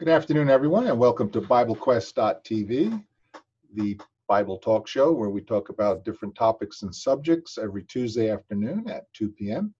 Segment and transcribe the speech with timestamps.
[0.00, 3.04] Good afternoon, everyone, and welcome to BibleQuest.tv,
[3.74, 8.88] the Bible talk show where we talk about different topics and subjects every Tuesday afternoon
[8.88, 9.74] at 2 p.m.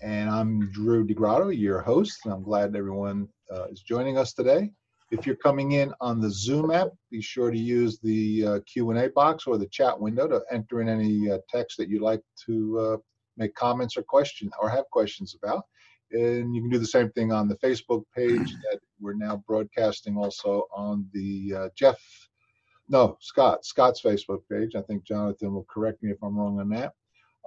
[0.00, 4.70] And I'm Drew DeGrotto, your host, and I'm glad everyone uh, is joining us today.
[5.10, 9.10] If you're coming in on the Zoom app, be sure to use the uh, Q&A
[9.10, 12.78] box or the chat window to enter in any uh, text that you'd like to
[12.78, 12.96] uh,
[13.36, 15.64] make comments or question or have questions about.
[16.12, 20.16] And you can do the same thing on the Facebook page that we're now broadcasting
[20.16, 21.98] also on the uh, Jeff,
[22.88, 24.74] no, Scott, Scott's Facebook page.
[24.74, 26.92] I think Jonathan will correct me if I'm wrong on that.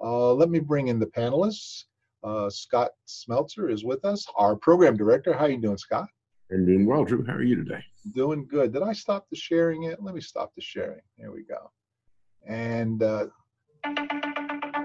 [0.01, 1.83] Uh, let me bring in the panelists.
[2.23, 5.33] Uh, Scott Smeltzer is with us, our program director.
[5.33, 6.07] How you doing, Scott?
[6.51, 7.23] I'm doing well, Drew.
[7.25, 7.83] How are you today?
[8.13, 8.73] Doing good.
[8.73, 10.03] Did I stop the sharing yet?
[10.03, 11.01] Let me stop the sharing.
[11.17, 11.71] There we go.
[12.47, 13.27] And uh,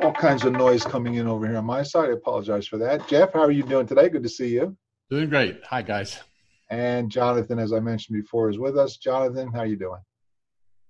[0.02, 2.08] all kinds of noise coming in over here on my side.
[2.08, 3.06] I apologize for that.
[3.06, 4.08] Jeff, how are you doing today?
[4.08, 4.76] Good to see you.
[5.10, 5.60] Doing great.
[5.68, 6.18] Hi, guys.
[6.70, 8.96] And Jonathan, as I mentioned before, is with us.
[8.96, 10.00] Jonathan, how are you doing?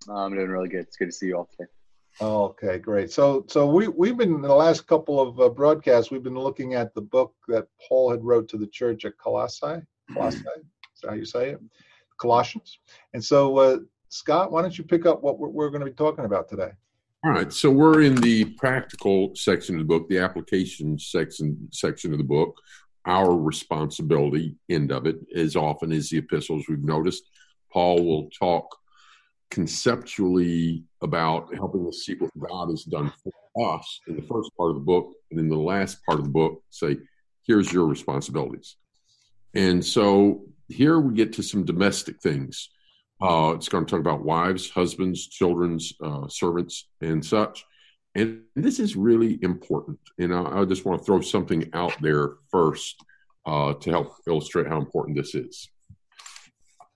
[0.09, 0.81] I'm doing really good.
[0.81, 1.71] It's good to see you all today.
[2.21, 3.11] Okay, great.
[3.11, 6.11] So, so we we've been in the last couple of uh, broadcasts.
[6.11, 9.81] We've been looking at the book that Paul had wrote to the church at Colossae.
[10.13, 11.61] Colossae, is that how you say it?
[12.21, 12.79] Colossians.
[13.15, 15.93] And so, uh, Scott, why don't you pick up what we're, we're going to be
[15.93, 16.73] talking about today?
[17.23, 22.13] All right, so we're in the practical section of the book, the application section section
[22.13, 22.59] of the book.
[23.05, 27.25] Our responsibility end of it, as often as the epistles we've noticed,
[27.71, 28.75] Paul will talk
[29.51, 34.71] conceptually about helping us see what God has done for us in the first part
[34.71, 36.97] of the book, and in the last part of the book, say,
[37.43, 38.77] "Here's your responsibilities."
[39.53, 42.71] And so here we get to some domestic things
[43.23, 47.65] uh, it's going to talk about wives, husbands, children's, uh, servants, and such.
[48.15, 49.99] And this is really important.
[50.19, 53.05] And I, I just want to throw something out there first
[53.47, 55.69] uh, to help illustrate how important this is.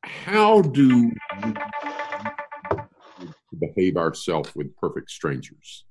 [0.02, 1.12] How do
[3.52, 5.84] we behave ourselves with perfect strangers?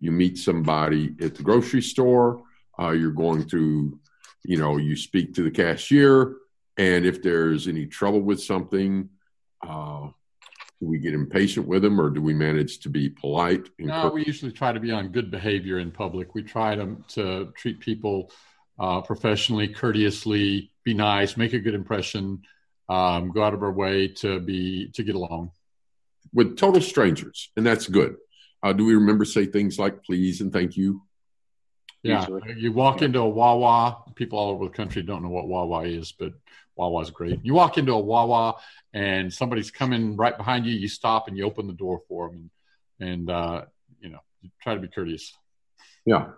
[0.00, 2.42] You meet somebody at the grocery store,
[2.78, 3.98] uh, you're going to,
[4.44, 6.36] you know, you speak to the cashier,
[6.76, 9.08] and if there's any trouble with something,
[9.66, 10.08] uh,
[10.82, 13.68] do we get impatient with them or do we manage to be polite?
[13.78, 16.34] No, we usually try to be on good behavior in public.
[16.34, 18.32] We try to, to treat people
[18.80, 22.42] uh, professionally, courteously, be nice, make a good impression,
[22.88, 25.52] um, go out of our way to be to get along.
[26.34, 28.16] With total strangers, and that's good.
[28.62, 31.02] Uh, do we remember say things like please and thank you?
[32.02, 32.54] Yeah, Usually.
[32.60, 34.02] you walk into a Wawa.
[34.16, 36.32] People all over the country don't know what Wawa is, but
[36.76, 37.40] Wawa's great.
[37.42, 38.56] You walk into a Wawa
[38.92, 40.72] and somebody's coming right behind you.
[40.72, 42.50] You stop and you open the door for them,
[43.00, 43.64] and, and uh,
[44.00, 45.32] you know, you try to be courteous.
[46.04, 46.28] Yeah,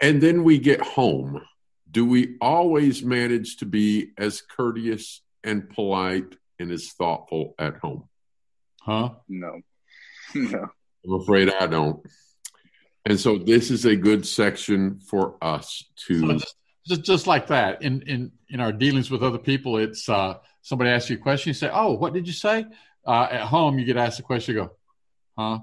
[0.00, 1.42] and then we get home.
[1.90, 8.08] Do we always manage to be as courteous and polite and as thoughtful at home?
[8.82, 9.10] Huh?
[9.28, 9.60] No,
[10.34, 10.68] no.
[11.04, 12.04] I'm afraid I don't.
[13.04, 16.56] And so this is a good section for us to just
[16.86, 20.90] just just like that in in in our dealings with other people it's uh somebody
[20.90, 22.64] asks you a question you say oh what did you say?
[23.06, 24.70] Uh at home you get asked a question you go
[25.38, 25.58] huh?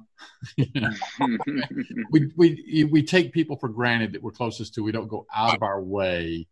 [2.12, 5.56] We we we take people for granted that we're closest to we don't go out
[5.56, 6.48] of our way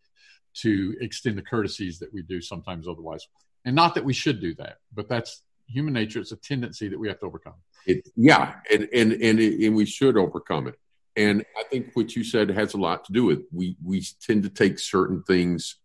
[0.53, 3.25] to extend the courtesies that we do sometimes otherwise.
[3.63, 6.99] And not that we should do that but that's human nature it's a tendency that
[6.99, 7.55] we have to overcome.
[7.85, 10.75] It, yeah and and and, and we should overcome it
[11.15, 14.43] and I think what you said has a lot to do with we we tend
[14.43, 15.75] to take certain things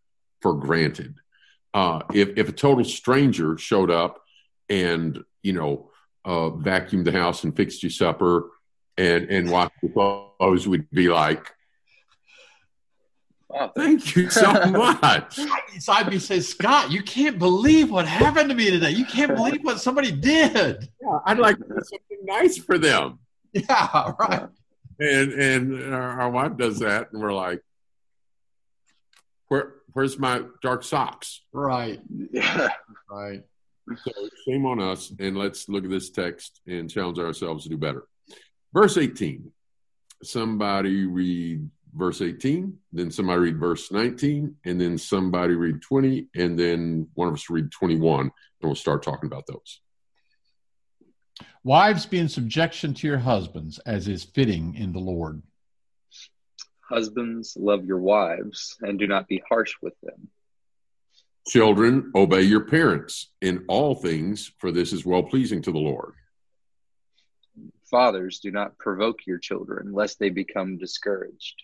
[0.41, 1.17] for granted.
[1.75, 4.21] Uh, if if a total stranger showed up
[4.69, 5.91] and you know
[6.25, 8.51] uh, vacuumed the house and fixed you supper
[8.97, 11.53] and and washed your clothes, we'd be like,
[13.49, 15.37] Wow, thank you so much.
[15.81, 18.91] so I'd be saying, Scott, you can't believe what happened to me today.
[18.91, 20.89] You can't believe what somebody did.
[21.03, 23.19] Yeah, I'd like to do something nice for them.
[23.53, 24.49] Yeah, right
[24.99, 27.61] and and our, wife does that, and we're like,
[29.49, 32.01] "Where where's my dark socks?" Right.
[32.33, 32.69] Yeah.
[33.10, 33.43] Right.
[34.04, 34.13] So
[34.47, 38.04] shame on us, and let's look at this text and challenge ourselves to do better.
[38.72, 39.53] Verse 18.
[40.22, 46.59] Somebody read verse 18, then somebody read verse 19, and then somebody read 20, and
[46.59, 48.33] then one of us read 21, and
[48.63, 49.81] we'll start talking about those.
[51.65, 55.42] Wives, be in subjection to your husbands, as is fitting in the Lord.
[56.80, 60.28] Husbands, love your wives, and do not be harsh with them.
[61.48, 66.12] Children, obey your parents in all things, for this is well pleasing to the Lord.
[67.91, 71.62] Fathers, do not provoke your children, lest they become discouraged.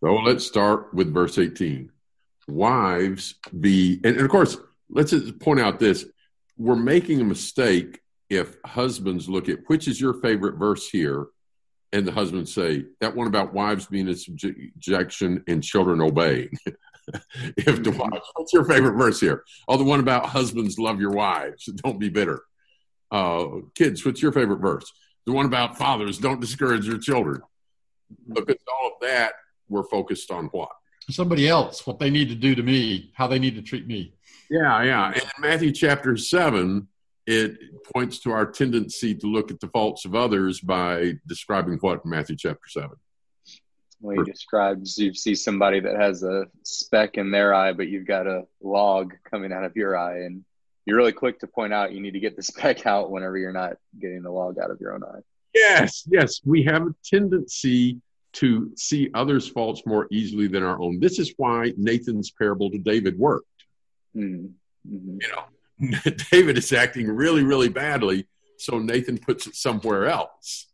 [0.00, 1.90] So let's start with verse 18.
[2.48, 4.56] Wives, be, and, and of course,
[4.88, 6.06] let's point out this:
[6.56, 11.26] we're making a mistake if husbands look at which is your favorite verse here,
[11.92, 16.50] and the husbands say that one about wives being in subjection and children obeying.
[17.56, 19.44] if the wives, what's your favorite verse here?
[19.68, 22.42] Oh, the one about husbands love your wives, don't be bitter.
[23.10, 24.92] Uh, kids, what's your favorite verse?
[25.26, 27.42] The one about fathers don't discourage your children.
[28.28, 29.32] Because all of that,
[29.68, 30.70] we're focused on what?
[31.10, 34.14] Somebody else, what they need to do to me, how they need to treat me.
[34.50, 35.06] Yeah, yeah.
[35.12, 36.86] And in Matthew chapter 7,
[37.26, 37.58] it
[37.92, 42.10] points to our tendency to look at the faults of others by describing what in
[42.10, 42.90] Matthew chapter 7?
[44.00, 48.06] Well, he describes you see somebody that has a speck in their eye, but you've
[48.06, 50.44] got a log coming out of your eye, and
[50.84, 53.52] you're really quick to point out you need to get the speck out whenever you're
[53.52, 55.20] not getting the log out of your own eye.
[55.54, 56.40] Yes, yes.
[56.44, 58.00] We have a tendency
[58.34, 61.00] to see others' faults more easily than our own.
[61.00, 63.46] This is why Nathan's parable to David worked.
[64.14, 64.48] Mm-hmm.
[64.84, 65.44] You know,
[66.32, 68.26] David is acting really, really badly,
[68.58, 70.66] so Nathan puts it somewhere else.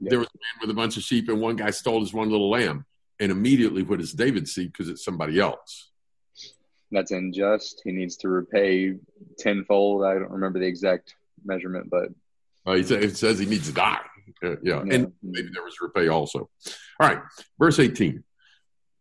[0.00, 2.30] There was a man with a bunch of sheep, and one guy stole his one
[2.30, 2.84] little lamb.
[3.20, 4.66] And immediately, what does David see?
[4.66, 5.90] Because it's somebody else.
[6.90, 7.80] That's unjust.
[7.84, 8.94] He needs to repay
[9.38, 10.04] tenfold.
[10.04, 11.14] I don't remember the exact
[11.44, 12.08] measurement, but
[12.66, 14.00] uh, it says he needs to die.
[14.42, 14.82] Uh, yeah.
[14.84, 14.94] yeah.
[14.94, 16.48] and maybe there was repay also.
[17.00, 17.18] All right,
[17.58, 18.22] verse 18.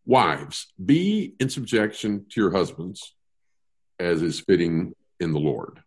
[0.06, 3.14] Wives, be in subjection to your husbands
[4.00, 5.80] as is fitting in the Lord.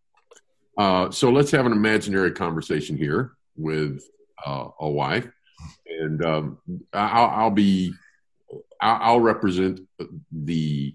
[0.78, 4.02] Uh, so let's have an imaginary conversation here with
[4.44, 5.28] uh, a wife,
[5.88, 6.58] and um,
[6.93, 7.93] I'll, I'll, be
[8.81, 9.81] I'll represent
[10.31, 10.94] the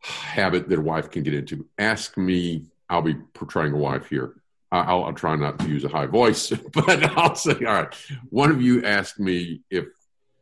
[0.00, 1.66] habit that a wife can get into.
[1.78, 2.66] Ask me.
[2.88, 4.34] I'll be portraying a wife here.
[4.70, 7.94] I'll, I'll, try not to use a high voice, but I'll say, all right.
[8.30, 9.86] One of you asked me if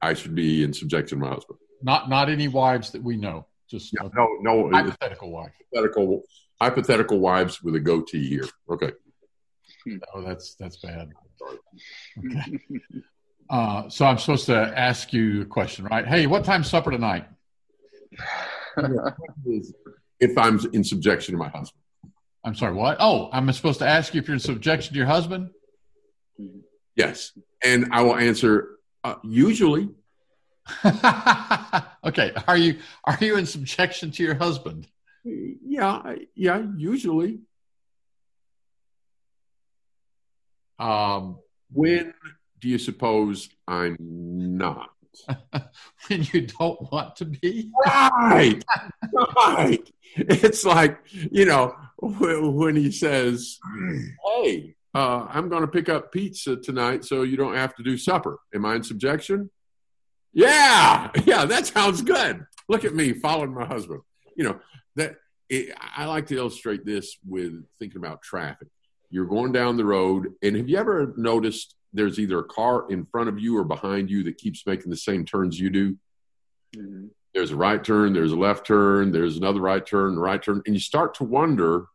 [0.03, 1.59] I should be in subjection to my husband.
[1.83, 3.47] Not not any wives that we know.
[3.71, 5.53] Just yeah, no no hypothetical wife.
[5.73, 6.23] Hypothetical
[6.61, 8.49] hypothetical wives with a goatee here.
[8.71, 8.93] Okay.
[10.15, 11.11] Oh, that's that's bad.
[12.19, 12.59] Okay.
[13.51, 16.07] Uh, so I'm supposed to ask you a question, right?
[16.07, 17.27] Hey, what time's supper tonight?
[20.21, 21.81] if I'm in subjection to my husband.
[22.45, 22.99] I'm sorry, what?
[23.01, 25.51] Oh, I'm supposed to ask you if you're in subjection to your husband?
[26.97, 27.33] Yes.
[27.63, 29.89] And I will answer uh, usually.
[32.05, 32.33] okay.
[32.47, 34.87] Are you are you in subjection to your husband?
[35.75, 37.41] Yeah, yeah, usually.
[40.79, 41.39] Um,
[41.73, 42.15] when
[42.61, 44.91] do you suppose I'm not?
[46.07, 47.73] when you don't want to be.
[47.85, 48.63] Right,
[49.37, 49.91] right.
[50.15, 53.59] It's like you know when he says,
[54.25, 57.99] "Hey, uh, I'm going to pick up pizza tonight, so you don't have to do
[57.99, 59.51] supper." Am I in subjection?
[60.33, 62.47] Yeah, yeah, that sounds good.
[62.69, 64.03] Look at me following my husband.
[64.37, 64.61] You know
[64.95, 65.17] that.
[65.55, 68.69] It, I like to illustrate this with thinking about traffic.
[69.11, 73.07] You're going down the road, and have you ever noticed there's either a car in
[73.07, 75.93] front of you or behind you that keeps making the same turns you do.
[76.77, 77.07] Mm-hmm.
[77.33, 80.75] There's a right turn, there's a left turn, there's another right turn, right turn, and
[80.75, 81.87] you start to wonder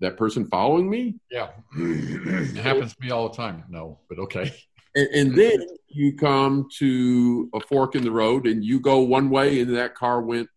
[0.00, 1.16] that person following me?
[1.30, 1.48] Yeah.
[1.76, 3.64] it happens to me all the time.
[3.68, 4.54] No, but okay.
[4.94, 9.28] And, and, then you come to a fork in the road and you go one
[9.30, 10.48] way and that car went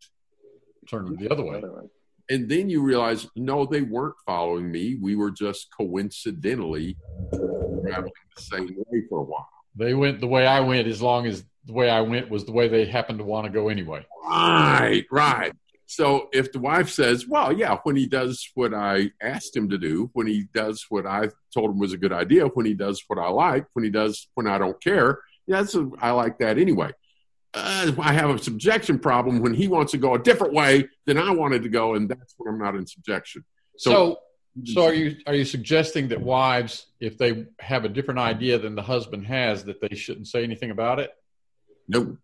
[0.89, 1.61] turn the other way.
[2.31, 4.97] And then you realize, no, they weren't following me.
[5.01, 6.95] We were just coincidentally
[7.31, 9.49] traveling the same way for a while.
[9.75, 12.51] They went the way I went as long as the way I went was the
[12.51, 14.05] way they happened to want to go anyway.
[14.25, 15.53] Right, right.
[15.85, 19.77] So if the wife says, well, yeah, when he does what I asked him to
[19.79, 23.03] do, when he does what I told him was a good idea, when he does
[23.07, 26.37] what I like, when he does when I don't care, yeah, that's a, I like
[26.39, 26.91] that anyway.
[27.53, 31.17] Uh, I have a subjection problem when he wants to go a different way than
[31.17, 33.43] I wanted to go, and that's when I'm not in subjection.
[33.77, 34.19] So, so
[34.65, 38.75] so are you are you suggesting that wives, if they have a different idea than
[38.75, 41.11] the husband has, that they shouldn't say anything about it?
[41.87, 42.17] No,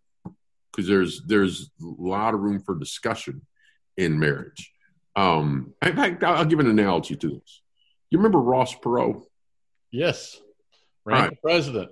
[0.70, 3.42] because there's there's a lot of room for discussion
[3.96, 4.72] in marriage.
[5.14, 7.62] Um, in fact, I'll give an analogy to this.
[8.10, 9.22] You remember Ross Perot?
[9.90, 10.40] Yes,
[11.04, 11.42] ran right.
[11.42, 11.90] president.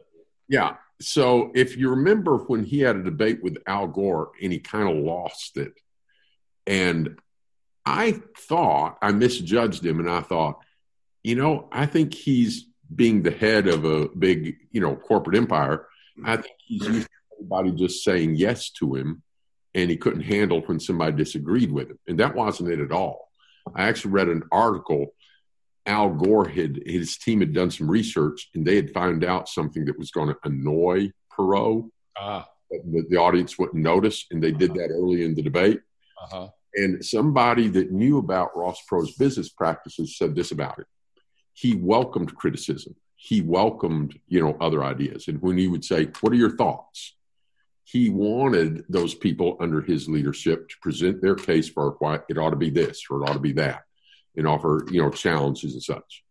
[0.48, 0.76] Yeah.
[1.00, 4.88] So if you remember when he had a debate with Al Gore and he kind
[4.88, 5.72] of lost it,
[6.66, 7.18] and
[7.84, 10.60] I thought I misjudged him, and I thought,
[11.22, 15.86] you know, I think he's being the head of a big, you know, corporate empire.
[16.18, 16.28] Mm.
[16.28, 19.22] I think he's used to everybody just saying yes to him,
[19.74, 23.28] and he couldn't handle when somebody disagreed with him, and that wasn't it at all.
[23.74, 25.14] I actually read an article.
[25.86, 29.84] Al Gore had his team had done some research, and they had found out something
[29.84, 31.90] that was going to annoy Perot.
[32.16, 32.48] Ah.
[32.70, 35.80] The, the, audience wouldn't notice, and they did that early in the debate.
[36.20, 40.86] Uh-huh And somebody that knew about Ross Perot's business practices said this about it.
[41.52, 42.96] He welcomed criticism.
[43.14, 45.28] He welcomed, you know, other ideas.
[45.28, 47.14] And when he would say, What are your thoughts?
[47.84, 52.50] He wanted those people under his leadership to present their case for why it ought
[52.50, 53.84] to be this or it ought to be that
[54.36, 56.24] and offer, you know, challenges and such.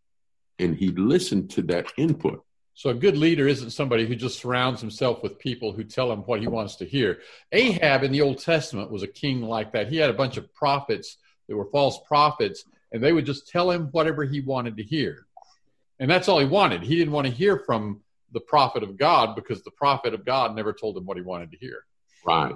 [0.59, 2.43] And he listened to that input.
[2.75, 6.19] So a good leader isn't somebody who just surrounds himself with people who tell him
[6.21, 7.19] what he wants to hear.
[7.51, 9.89] Ahab in the Old Testament was a king like that.
[9.89, 11.17] He had a bunch of prophets
[11.47, 15.27] that were false prophets, and they would just tell him whatever he wanted to hear.
[15.99, 16.81] And that's all he wanted.
[16.81, 20.55] He didn't want to hear from the prophet of God because the prophet of God
[20.55, 21.85] never told him what he wanted to hear.
[22.25, 22.55] Right.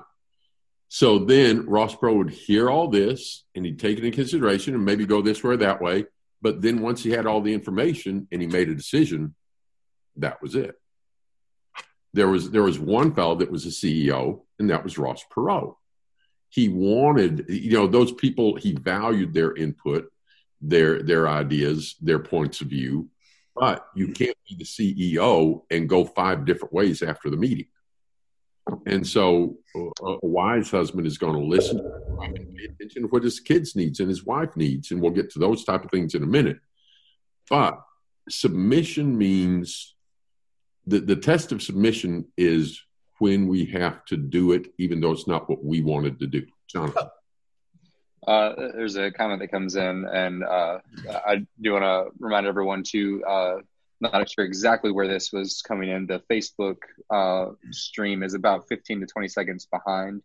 [0.90, 4.86] So then Ross Perot would hear all this and he'd take it in consideration and
[4.86, 6.06] maybe go this way or that way.
[6.42, 9.36] But then once he had all the information and he made a decision,
[10.18, 10.76] that was it.
[12.14, 15.76] There was there was one fellow that was a CEO, and that was Ross Perot.
[16.50, 18.56] He wanted, you know, those people.
[18.56, 20.12] He valued their input,
[20.62, 23.10] their their ideas, their points of view.
[23.56, 27.68] But you can't be the CEO and go five different ways after the meeting.
[28.86, 31.80] And so, a, a wise husband is going to listen
[32.22, 35.30] and pay attention to what his kids needs and his wife needs, and we'll get
[35.32, 36.60] to those type of things in a minute.
[37.50, 37.80] But
[38.30, 39.96] submission means
[40.86, 42.82] the, the test of submission is
[43.20, 46.46] when we have to do it, even though it's not what we wanted to do.
[46.68, 47.08] Jonathan.
[48.28, 50.80] Uh, there's a comment that comes in, and uh,
[51.26, 53.56] I do want to remind everyone to uh,
[54.00, 56.06] not sure exactly where this was coming in.
[56.06, 56.78] The Facebook
[57.10, 60.22] uh, stream is about 15 to 20 seconds behind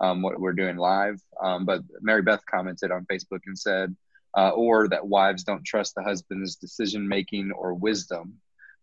[0.00, 1.20] um, what we're doing live.
[1.40, 3.94] Um, but Mary Beth commented on Facebook and said,
[4.36, 8.38] uh, or that wives don't trust the husband's decision making or wisdom.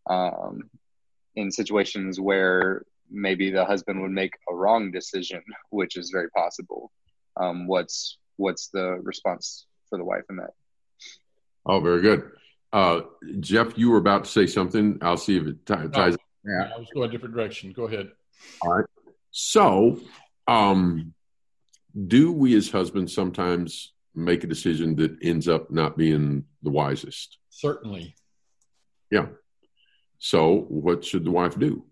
[0.07, 0.69] Um,
[1.35, 6.91] in situations where maybe the husband would make a wrong decision, which is very possible.
[7.37, 10.51] Um, what's what's the response for the wife in that?
[11.65, 12.31] Oh, very good.
[12.71, 13.01] Uh,
[13.39, 14.99] Jeff, you were about to say something.
[15.01, 16.17] I'll see if it t- ties.
[16.43, 17.71] No, I was going a different direction.
[17.73, 18.11] Go ahead.
[18.61, 18.85] All right.
[19.31, 19.99] So,
[20.47, 21.13] um,
[22.07, 27.37] do we as husbands sometimes make a decision that ends up not being the wisest?
[27.49, 28.15] Certainly.
[29.11, 29.27] Yeah.
[30.19, 31.83] So, what should the wife do?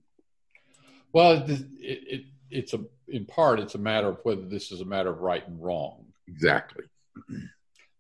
[1.14, 4.86] Well, it, it, it's a in part it's a matter of whether this is a
[4.86, 6.06] matter of right and wrong.
[6.28, 6.86] Exactly.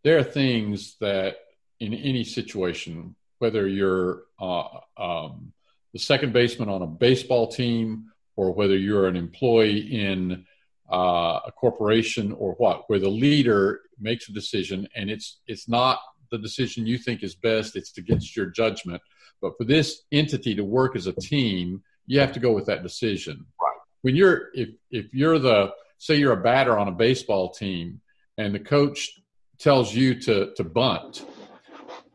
[0.03, 1.37] There are things that
[1.79, 4.67] in any situation, whether you're uh,
[4.97, 5.53] um,
[5.93, 10.45] the second baseman on a baseball team or whether you're an employee in
[10.91, 15.99] uh, a corporation or what, where the leader makes a decision and it's it's not
[16.29, 19.01] the decision you think is best; it's against your judgment
[19.41, 22.83] but for this entity to work as a team, you have to go with that
[22.83, 23.45] decision.
[23.61, 23.77] Right.
[24.01, 28.01] When you're if if you're the say you're a batter on a baseball team
[28.37, 29.19] and the coach
[29.59, 31.25] tells you to to bunt,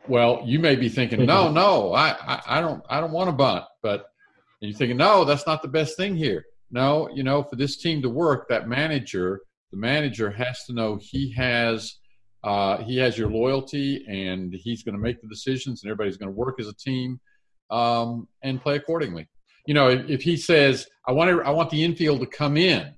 [0.09, 3.32] well, you may be thinking, no, no, I, I, I don't I don't want to
[3.32, 4.06] bunt, but
[4.61, 6.44] you're thinking, no, that's not the best thing here.
[6.71, 9.40] No, you know, for this team to work, that manager,
[9.73, 11.99] the manager has to know he has
[12.44, 16.32] uh, he has your loyalty and he's going to make the decisions and everybody's going
[16.32, 17.21] to work as a team
[17.71, 19.28] um, and play accordingly
[19.66, 22.56] you know if, if he says i want to, i want the infield to come
[22.56, 22.92] in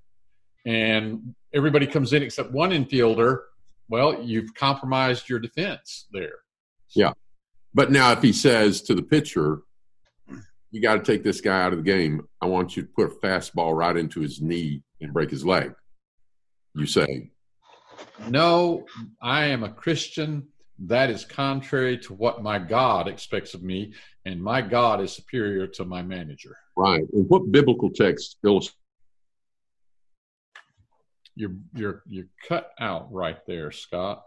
[0.67, 3.41] and everybody comes in except one infielder
[3.89, 6.39] well you've compromised your defense there
[6.95, 7.13] yeah
[7.73, 9.63] but now if he says to the pitcher
[10.71, 13.07] you got to take this guy out of the game i want you to put
[13.07, 15.73] a fastball right into his knee and break his leg
[16.75, 17.31] you say
[18.29, 18.87] no,
[19.21, 20.49] I am a Christian.
[20.79, 25.67] That is contrary to what my God expects of me, and my God is superior
[25.69, 26.57] to my manager.
[26.77, 27.05] Right.
[27.13, 28.79] And what biblical text illustrates?
[31.37, 34.23] You're you're you're cut out right there, Scott.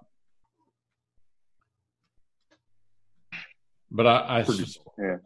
[3.90, 4.46] But I, I
[4.98, 5.18] yeah.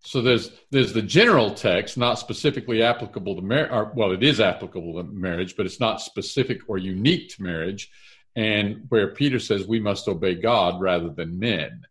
[0.00, 3.88] So there's there's the general text, not specifically applicable to marriage.
[3.94, 7.90] Well, it is applicable to marriage, but it's not specific or unique to marriage.
[8.36, 11.82] And where Peter says we must obey God rather than men.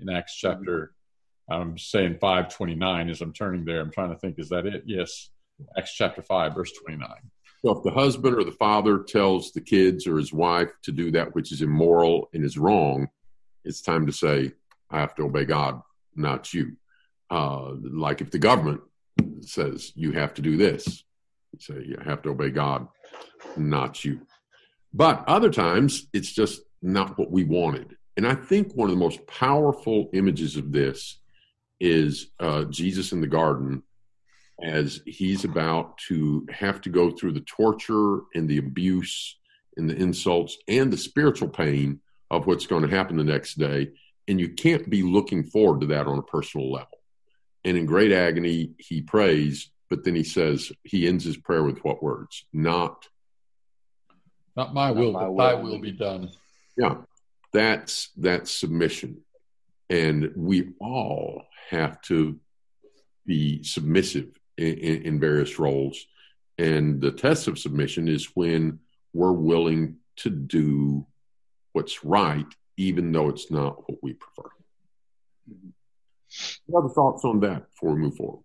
[0.00, 0.94] In Acts chapter,
[1.50, 3.80] I'm saying five twenty nine as I'm turning there.
[3.80, 4.84] I'm trying to think, is that it?
[4.86, 5.30] Yes,
[5.76, 7.30] Acts chapter five, verse twenty nine.
[7.64, 11.10] So if the husband or the father tells the kids or his wife to do
[11.12, 13.08] that which is immoral and is wrong,
[13.64, 14.52] it's time to say,
[14.92, 15.80] I have to obey God,
[16.14, 16.76] not you.
[17.30, 18.82] Uh, like if the government
[19.40, 21.04] says you have to do this,
[21.58, 22.86] say you have to obey God,
[23.56, 24.20] not you.
[24.92, 27.96] But other times it's just not what we wanted.
[28.16, 31.18] And I think one of the most powerful images of this
[31.80, 33.82] is uh, Jesus in the garden
[34.62, 39.38] as he's about to have to go through the torture and the abuse
[39.76, 43.88] and the insults and the spiritual pain of what's going to happen the next day.
[44.28, 46.98] And you can't be looking forward to that on a personal level.
[47.64, 51.78] And in great agony, he prays, but then he says, he ends his prayer with
[51.84, 52.44] what words?
[52.52, 53.08] Not,
[54.56, 55.38] not my will, not my but will.
[55.38, 56.30] thy will be done.
[56.76, 56.96] Yeah,
[57.52, 59.22] that's that's submission,
[59.90, 62.40] and we all have to
[63.26, 66.06] be submissive in, in, in various roles.
[66.58, 68.80] And the test of submission is when
[69.12, 71.06] we're willing to do
[71.72, 74.48] what's right, even though it's not what we prefer.
[76.66, 78.42] What other thoughts on that before we move forward?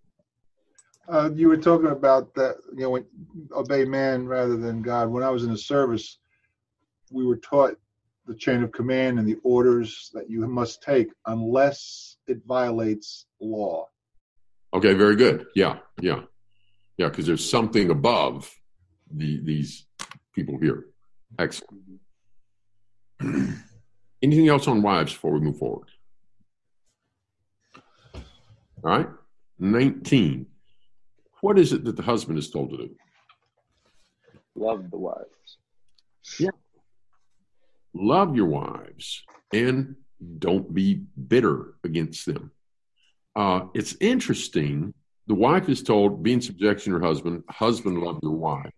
[1.08, 3.06] Uh, you were talking about that, you know, when,
[3.52, 5.08] obey man rather than God.
[5.08, 6.18] When I was in the service,
[7.10, 7.78] we were taught
[8.26, 13.88] the chain of command and the orders that you must take unless it violates law.
[14.74, 15.46] Okay, very good.
[15.54, 16.20] Yeah, yeah,
[16.98, 17.08] yeah.
[17.08, 18.54] Because there's something above
[19.10, 19.86] the these
[20.34, 20.88] people here.
[21.38, 21.80] Excellent.
[24.22, 25.88] Anything else on wives before we move forward?
[28.84, 29.08] All right.
[29.58, 30.46] 19.
[31.40, 32.90] What is it that the husband is told to do?
[34.54, 35.58] Love the wives.
[36.38, 36.50] Yeah.
[37.94, 39.22] Love your wives
[39.52, 39.96] and
[40.38, 42.50] don't be bitter against them.
[43.36, 44.94] Uh, it's interesting.
[45.28, 47.44] The wife is told, be in subjection to her husband.
[47.48, 48.72] Husband, love your wife.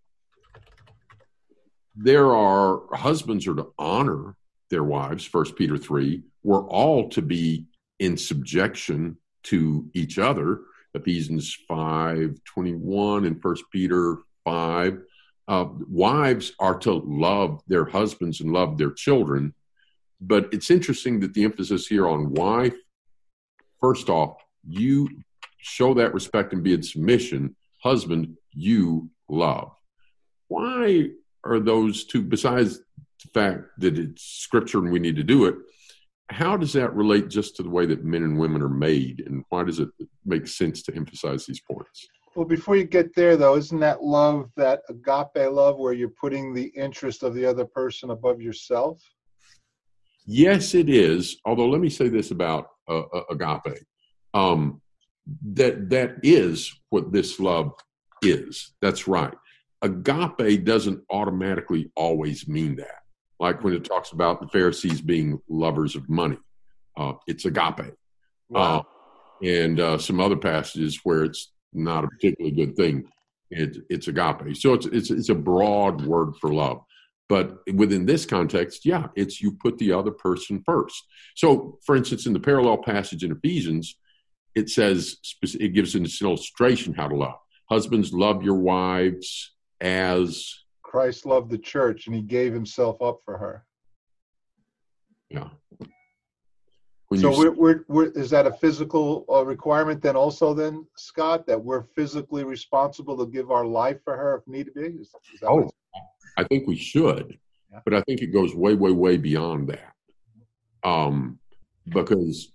[1.97, 4.37] There are husbands are to honor
[4.71, 5.25] their wives.
[5.25, 6.23] First Peter three.
[6.43, 7.67] We're all to be
[7.99, 10.61] in subjection to each other.
[10.95, 15.03] Ephesians five twenty one and First Peter five.
[15.47, 19.53] Uh, wives are to love their husbands and love their children.
[20.21, 22.75] But it's interesting that the emphasis here on wife,
[23.81, 24.37] first off,
[24.69, 25.09] you
[25.59, 27.57] show that respect and be in submission.
[27.83, 29.73] Husband, you love.
[30.49, 31.11] Why
[31.45, 32.81] are those two, besides
[33.29, 35.55] fact that it's scripture and we need to do it,
[36.31, 39.25] how does that relate just to the way that men and women are made?
[39.27, 39.89] And why does it
[40.25, 42.07] make sense to emphasize these points?
[42.37, 46.55] Well, before you get there, though, isn't that love that agape love where you're putting
[46.55, 49.03] the interest of the other person above yourself?
[50.27, 51.39] Yes, it is.
[51.45, 53.85] Although, let me say this about uh, uh agape
[54.35, 54.81] um,
[55.55, 57.73] that that is what this love
[58.23, 58.75] is.
[58.81, 59.35] That's right.
[59.83, 63.00] Agape doesn't automatically always mean that.
[63.41, 66.39] Like when it talks about the Pharisees being lovers of money,
[66.97, 67.95] uh, it's agape.
[68.51, 68.81] Wow.
[68.81, 68.83] Uh,
[69.43, 73.09] and uh, some other passages where it's not a particularly good thing,
[73.51, 74.57] it, it's agape.
[74.57, 76.83] So it's, it's it's a broad word for love.
[77.31, 81.03] But within this context, yeah, it's you put the other person first.
[81.37, 83.97] So, for instance, in the parallel passage in Ephesians,
[84.57, 87.39] it says it gives an illustration how to love.
[87.71, 90.53] Husbands, love your wives as
[90.91, 93.65] Christ loved the church and he gave himself up for her.
[95.29, 95.51] Yeah.
[97.07, 101.47] When so we're, we're, we're, is that a physical uh, requirement then also then, Scott,
[101.47, 104.81] that we're physically responsible to give our life for her if need be?
[105.01, 105.71] Is, is oh,
[106.37, 107.39] I think we should,
[107.71, 107.79] yeah.
[107.85, 109.95] but I think it goes way, way, way beyond that.
[110.83, 111.39] Um,
[111.87, 112.53] because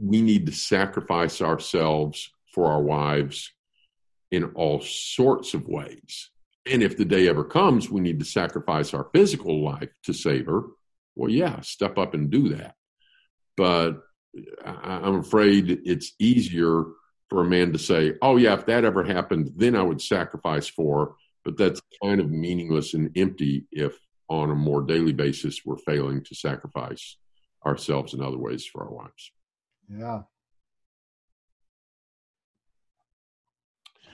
[0.00, 3.52] we need to sacrifice ourselves for our wives
[4.32, 6.30] in all sorts of ways.
[6.66, 10.46] And if the day ever comes, we need to sacrifice our physical life to save
[10.46, 10.62] her.
[11.14, 12.74] Well, yeah, step up and do that.
[13.56, 14.02] But
[14.64, 16.84] I'm afraid it's easier
[17.28, 20.68] for a man to say, oh, yeah, if that ever happened, then I would sacrifice
[20.68, 21.12] for her.
[21.44, 26.22] But that's kind of meaningless and empty if on a more daily basis we're failing
[26.24, 27.16] to sacrifice
[27.66, 29.32] ourselves in other ways for our wives.
[29.88, 30.22] Yeah.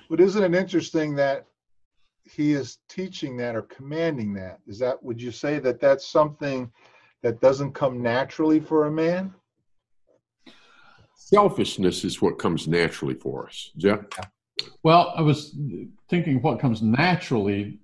[0.08, 1.46] But isn't it interesting that
[2.28, 4.60] he is teaching that or commanding that?
[4.66, 6.70] Is that, would you say that that's something
[7.22, 9.34] that doesn't come naturally for a man?
[11.16, 13.70] Selfishness is what comes naturally for us.
[13.76, 14.00] Jeff?
[14.82, 15.56] Well, I was
[16.08, 17.78] thinking what comes naturally.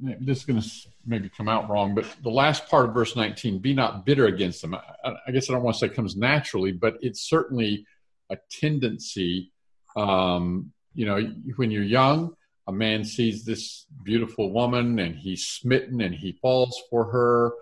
[0.00, 0.70] This is going to
[1.04, 4.62] maybe come out wrong, but the last part of verse 19, be not bitter against
[4.62, 4.74] them.
[4.74, 7.84] I, I guess I don't want to say comes naturally, but it's certainly
[8.30, 9.52] a tendency.
[9.96, 11.20] Um, you know,
[11.56, 12.34] when you're young,
[12.70, 17.52] a man sees this beautiful woman and he's smitten and he falls for her.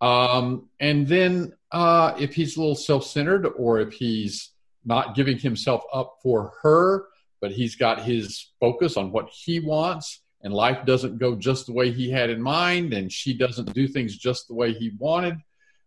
[0.00, 4.50] Um, and then uh, if he's a little self centered or if he's
[4.84, 7.06] not giving himself up for her,
[7.40, 11.72] but he's got his focus on what he wants, and life doesn't go just the
[11.72, 15.36] way he had in mind, and she doesn't do things just the way he wanted.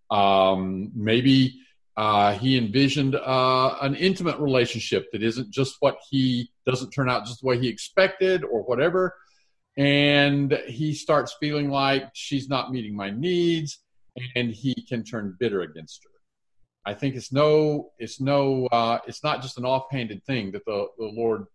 [0.10, 1.60] Um, maybe
[1.97, 7.25] uh, he envisioned uh, an intimate relationship that isn't just what he doesn't turn out
[7.25, 9.15] just the way he expected, or whatever.
[9.77, 13.80] and he starts feeling like she's not meeting my needs
[14.36, 16.10] and he can turn bitter against her.
[16.86, 20.88] I think it's no it's no uh, it's not just an offhanded thing that the,
[20.97, 21.45] the lord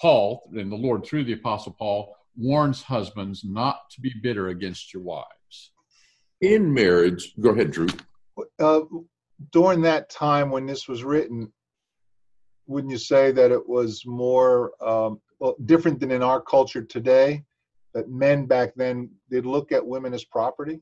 [0.00, 4.94] paul and the lord through the apostle paul warns husbands not to be bitter against
[4.94, 5.72] your wives.
[6.40, 7.88] In marriage go ahead drew.
[8.58, 8.80] Uh,
[9.52, 11.52] during that time when this was written
[12.70, 17.42] wouldn't you say that it was more um, well, different than in our culture today?
[17.92, 20.80] That men back then they'd look at women as property,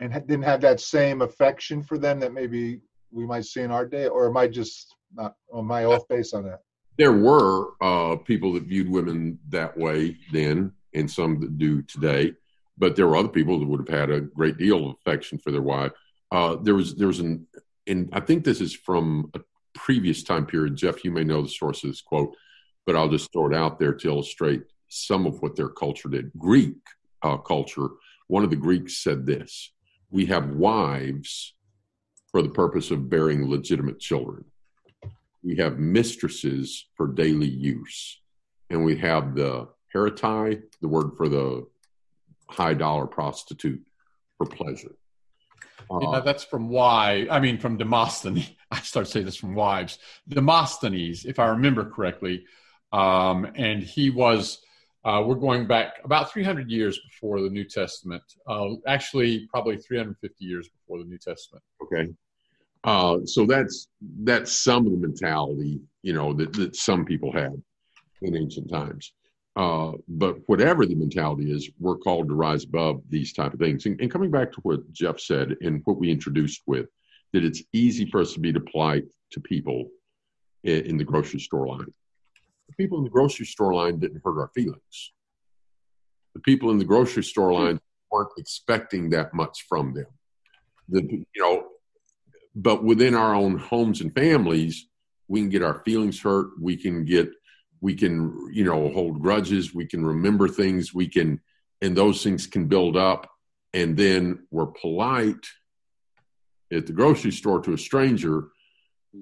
[0.00, 2.80] and didn't have that same affection for them that maybe
[3.12, 4.08] we might see in our day.
[4.08, 5.34] Or am I just not?
[5.56, 6.62] Am I off base on that?
[6.98, 12.32] There were uh, people that viewed women that way then, and some that do today.
[12.76, 15.52] But there were other people that would have had a great deal of affection for
[15.52, 15.92] their wife.
[16.30, 17.46] Uh, there was there was an,
[17.86, 19.40] and I think this is from a
[19.74, 20.76] previous time period.
[20.76, 22.34] Jeff, you may know the source of this quote,
[22.84, 26.30] but I'll just throw it out there to illustrate some of what their culture did.
[26.36, 26.76] Greek
[27.22, 27.88] uh, culture,
[28.28, 29.72] one of the Greeks said this
[30.10, 31.54] We have wives
[32.30, 34.44] for the purpose of bearing legitimate children,
[35.46, 38.20] we have mistresses for daily use,
[38.68, 41.66] and we have the hetairai, the word for the
[42.50, 43.80] high dollar prostitute,
[44.36, 44.96] for pleasure.
[45.90, 48.50] Uh, you know, that's from why I mean from Demosthenes.
[48.70, 49.98] I start saying this from wives.
[50.28, 52.44] Demosthenes, if I remember correctly,
[52.92, 54.60] um, and he was.
[55.04, 58.24] Uh, we're going back about 300 years before the New Testament.
[58.44, 61.62] Uh, actually, probably 350 years before the New Testament.
[61.80, 62.12] Okay.
[62.82, 63.88] Uh, so that's
[64.22, 67.60] that's some of the mentality, you know, that, that some people had
[68.22, 69.12] in ancient times.
[69.56, 73.86] Uh, but whatever the mentality is, we're called to rise above these type of things.
[73.86, 76.86] And, and, coming back to what Jeff said and what we introduced with,
[77.32, 79.88] that it's easy for us to be polite to people
[80.62, 81.92] in, in the grocery store line.
[82.68, 85.12] The people in the grocery store line didn't hurt our feelings.
[86.34, 90.06] The people in the grocery store line weren't expecting that much from them.
[90.90, 91.64] The, you know,
[92.54, 94.86] but within our own homes and families,
[95.28, 96.50] we can get our feelings hurt.
[96.60, 97.30] We can get
[97.80, 101.40] we can you know hold grudges we can remember things we can
[101.82, 103.30] and those things can build up.
[103.74, 105.46] And then we're polite
[106.72, 108.48] at the grocery store to a stranger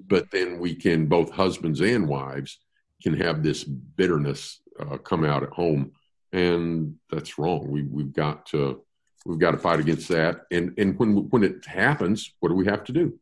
[0.07, 2.59] but then we can both husbands and wives
[3.01, 5.91] can have this bitterness uh, come out at home.
[6.33, 7.71] And that's wrong.
[7.71, 8.81] We, we've got to
[9.25, 10.41] we've got to fight against that.
[10.51, 13.17] And and when when it happens what do we have to do?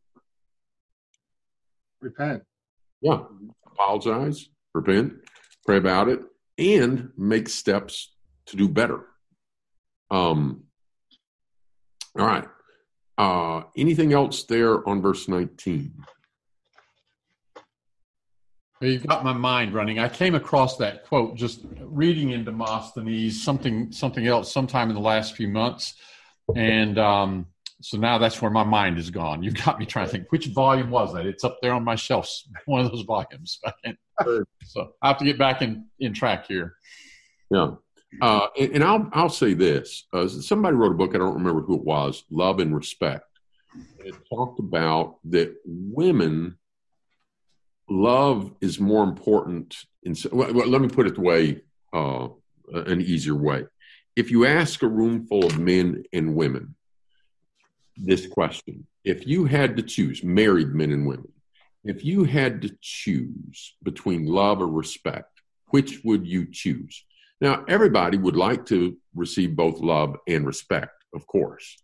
[2.02, 2.44] Repent.
[3.02, 3.24] Yeah.
[3.68, 5.14] Apologize repent,
[5.66, 6.22] pray about it,
[6.58, 8.14] and make steps
[8.48, 9.06] to do better.
[10.12, 10.64] Um,
[12.18, 12.46] all right.
[13.18, 15.94] Uh, anything else there on verse 19?
[18.82, 20.00] You've got my mind running.
[20.00, 25.02] I came across that quote just reading in Demosthenes, something something else sometime in the
[25.02, 25.96] last few months,
[26.56, 27.46] and um,
[27.84, 29.44] so now that's where my mind is gone.
[29.44, 31.26] You've got me trying to think which volume was that?
[31.26, 33.60] It's up there on my shelves, one of those volumes.
[34.64, 36.76] so I have to get back in in track here.
[37.52, 37.72] Yeah,
[38.22, 41.14] uh, and, and, I'll I'll say this: uh, somebody wrote a book.
[41.14, 42.24] I don't remember who it was.
[42.32, 43.26] Love and Respect.
[44.00, 46.58] It talked about that women
[47.90, 49.76] love is more important.
[50.04, 52.30] In well, let me put it the way uh,
[52.72, 53.66] an easier way.
[54.16, 56.76] If you ask a room full of men and women
[57.98, 58.88] this question.
[59.04, 61.32] If you had to choose, married men and women,
[61.84, 67.04] if you had to choose between love or respect, which would you choose?
[67.42, 71.78] Now, everybody would like to receive both love and respect, of course.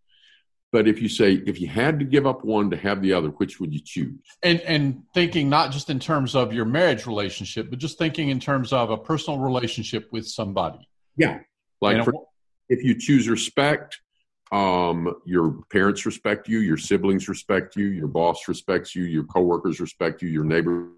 [0.71, 3.29] But if you say if you had to give up one to have the other,
[3.29, 4.21] which would you choose?
[4.43, 8.39] And and thinking not just in terms of your marriage relationship, but just thinking in
[8.39, 10.87] terms of a personal relationship with somebody.
[11.17, 11.39] Yeah,
[11.81, 12.13] like for,
[12.69, 13.99] if you choose respect,
[14.51, 19.79] um, your parents respect you, your siblings respect you, your boss respects you, your coworkers
[19.79, 20.89] respect you, your neighbors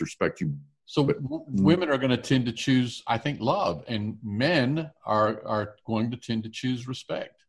[0.00, 0.54] respect you.
[0.84, 5.42] So but, women are going to tend to choose, I think, love, and men are
[5.46, 7.42] are going to tend to choose respect.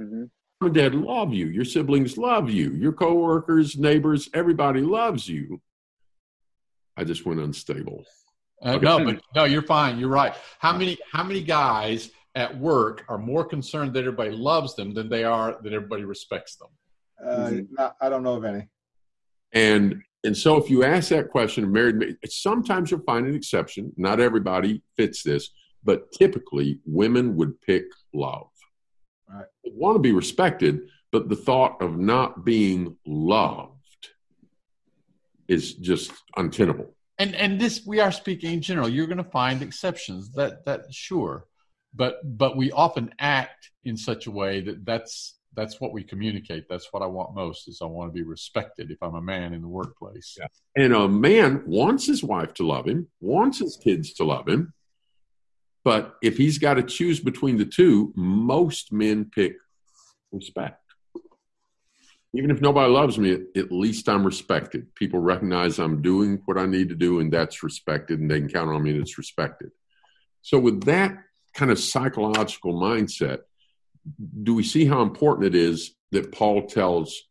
[0.00, 0.24] Mm-hmm.
[0.62, 1.46] Mom and dad love you.
[1.46, 2.70] Your siblings love you.
[2.70, 5.60] Your coworkers, neighbors, everybody loves you.
[6.96, 8.04] I just went unstable.
[8.64, 8.84] Uh, okay.
[8.84, 9.98] No, but no, you're fine.
[9.98, 10.34] You're right.
[10.60, 15.08] How many how many guys at work are more concerned that everybody loves them than
[15.08, 16.68] they are that everybody respects them?
[17.24, 17.74] Uh, mm-hmm.
[17.74, 18.68] not, I don't know of any.
[19.52, 23.92] And and so if you ask that question of married, sometimes you'll find an exception.
[23.96, 25.50] Not everybody fits this,
[25.82, 28.46] but typically women would pick love.
[29.28, 29.46] Right.
[29.64, 33.72] They want to be respected, but the thought of not being loved
[35.48, 36.94] is just untenable.
[37.18, 38.88] and and this we are speaking in general.
[38.88, 40.32] You're going to find exceptions.
[40.32, 41.46] That that sure,
[41.94, 46.66] but but we often act in such a way that that's that's what we communicate.
[46.68, 49.52] That's what I want most is I want to be respected if I'm a man
[49.52, 50.36] in the workplace.
[50.38, 50.46] Yeah.
[50.76, 54.72] And a man wants his wife to love him, wants his kids to love him.
[55.84, 59.56] But if he's got to choose between the two, most men pick
[60.30, 60.78] respect.
[62.34, 64.94] Even if nobody loves me, at least I'm respected.
[64.94, 68.48] People recognize I'm doing what I need to do, and that's respected, and they can
[68.48, 69.70] count on me and it's respected.
[70.40, 71.18] So, with that
[71.54, 73.40] kind of psychological mindset,
[74.42, 77.22] do we see how important it is that Paul tells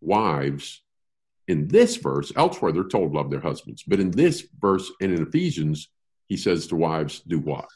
[0.00, 0.82] wives
[1.48, 2.32] in this verse?
[2.36, 5.88] Elsewhere, they're told love their husbands, but in this verse and in Ephesians,
[6.28, 7.68] he says to wives, do what?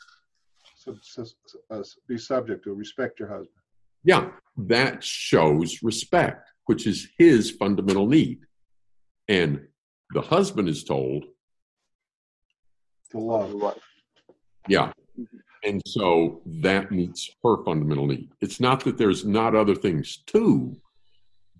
[0.76, 1.24] So, so,
[1.70, 3.48] uh, be subject to respect your husband.
[4.04, 4.28] Yeah,
[4.58, 8.40] that shows respect, which is his fundamental need.
[9.28, 9.66] And
[10.12, 11.24] the husband is told
[13.10, 13.78] to love the wife.
[14.68, 14.92] Yeah.
[15.64, 18.28] And so that meets her fundamental need.
[18.40, 20.76] It's not that there's not other things too,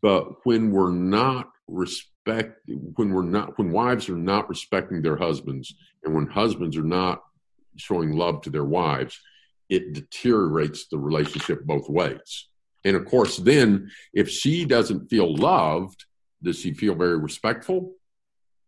[0.03, 5.75] but when we're not respect, when we're not, when wives are not respecting their husbands,
[6.05, 7.23] and when husbands are not
[7.77, 9.19] showing love to their wives,
[9.71, 12.49] it deteriorates the relationship both ways.
[12.85, 16.05] And of course, then if she doesn't feel loved,
[16.43, 17.95] does she feel very respectful?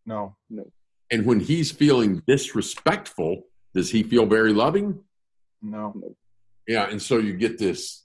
[0.07, 0.37] No.
[0.49, 0.65] No.
[1.11, 3.43] And when he's feeling disrespectful,
[3.75, 5.01] does he feel very loving?
[5.63, 5.95] No.
[6.67, 8.05] Yeah, and so you get this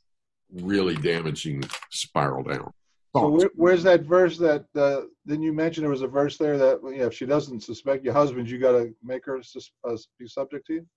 [0.52, 2.72] really damaging spiral down.
[3.16, 6.58] So where, where's that verse that uh, then you mentioned there was a verse there
[6.58, 9.98] that yeah, if she doesn't suspect your husband, you got to make her sus- uh,
[10.18, 10.88] be subject to you.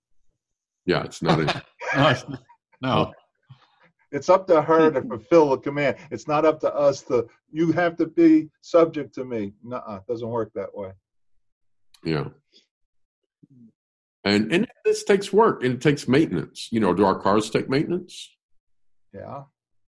[0.85, 1.39] Yeah, it's not.
[1.41, 1.63] A,
[1.97, 2.37] no,
[2.81, 3.11] no,
[4.11, 5.97] it's up to her to fulfill the command.
[6.09, 7.27] It's not up to us to.
[7.51, 9.53] You have to be subject to me.
[9.61, 10.91] No, it doesn't work that way.
[12.03, 12.29] Yeah.
[14.25, 16.67] And and this takes work and it takes maintenance.
[16.71, 18.29] You know, do our cars take maintenance?
[19.13, 19.43] Yeah.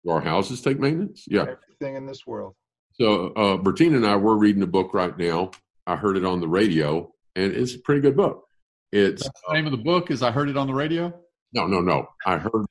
[0.03, 1.25] Do our houses take maintenance?
[1.27, 1.41] Yeah.
[1.41, 2.55] Everything in this world.
[2.93, 5.51] So uh Bertina and I we're reading a book right now.
[5.85, 8.43] I heard it on the radio and it's a pretty good book.
[8.91, 11.13] It's That's the name of the book is I heard it on the radio?
[11.53, 12.07] No, no, no.
[12.25, 12.65] I heard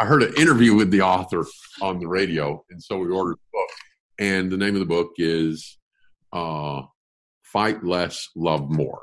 [0.00, 1.44] I heard an interview with the author
[1.82, 3.70] on the radio, and so we ordered the book.
[4.18, 5.78] And the name of the book is
[6.32, 6.82] uh,
[7.42, 9.02] "Fight Less, Love More."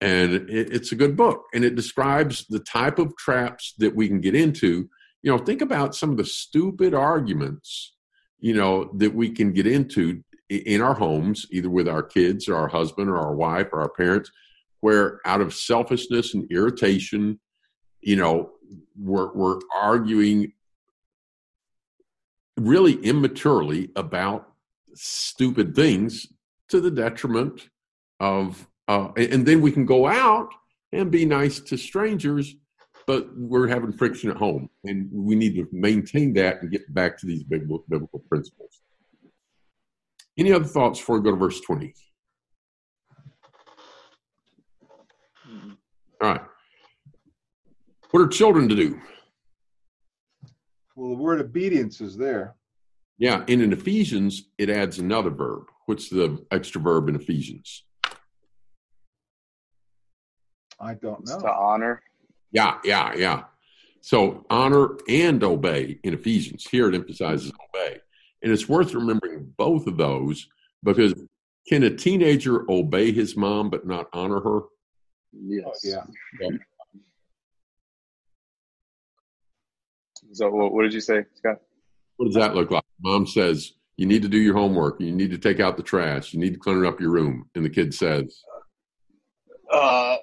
[0.00, 1.44] And it, it's a good book.
[1.54, 4.88] And it describes the type of traps that we can get into.
[5.22, 7.96] You know think about some of the stupid arguments
[8.38, 12.56] you know that we can get into in our homes either with our kids or
[12.56, 14.30] our husband or our wife or our parents
[14.80, 17.40] where out of selfishness and irritation
[18.00, 18.52] you know
[18.98, 20.52] we're, we're arguing
[22.56, 24.52] really immaturely about
[24.94, 26.26] stupid things
[26.68, 27.68] to the detriment
[28.20, 30.48] of uh, and then we can go out
[30.92, 32.54] and be nice to strangers,
[33.06, 34.68] but we're having friction at home.
[34.84, 38.82] And we need to maintain that and get back to these big biblical principles.
[40.38, 41.94] Any other thoughts before we go to verse 20?
[46.22, 46.40] All right.
[48.10, 49.00] What are children to do?
[50.94, 52.54] Well, the word obedience is there.
[53.18, 55.64] Yeah, and in Ephesians, it adds another verb.
[55.86, 57.85] What's the extra verb in Ephesians?
[60.80, 61.40] I don't know.
[61.40, 62.02] To honor.
[62.52, 63.44] Yeah, yeah, yeah.
[64.00, 66.66] So honor and obey in Ephesians.
[66.70, 67.98] Here it emphasizes obey.
[68.42, 70.48] And it's worth remembering both of those
[70.82, 71.14] because
[71.66, 74.60] can a teenager obey his mom but not honor her?
[75.32, 75.64] Yes.
[75.66, 76.04] Oh, yeah.
[76.40, 76.56] yeah.
[80.32, 81.60] So what did you say, Scott?
[82.16, 82.84] What does that look like?
[83.00, 85.00] Mom says, you need to do your homework.
[85.00, 86.32] You need to take out the trash.
[86.32, 87.48] You need to clean up your room.
[87.54, 88.42] And the kid says,
[89.72, 90.16] uh,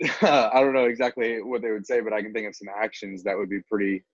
[0.22, 3.22] I don't know exactly what they would say, but I can think of some actions
[3.24, 4.04] that would be pretty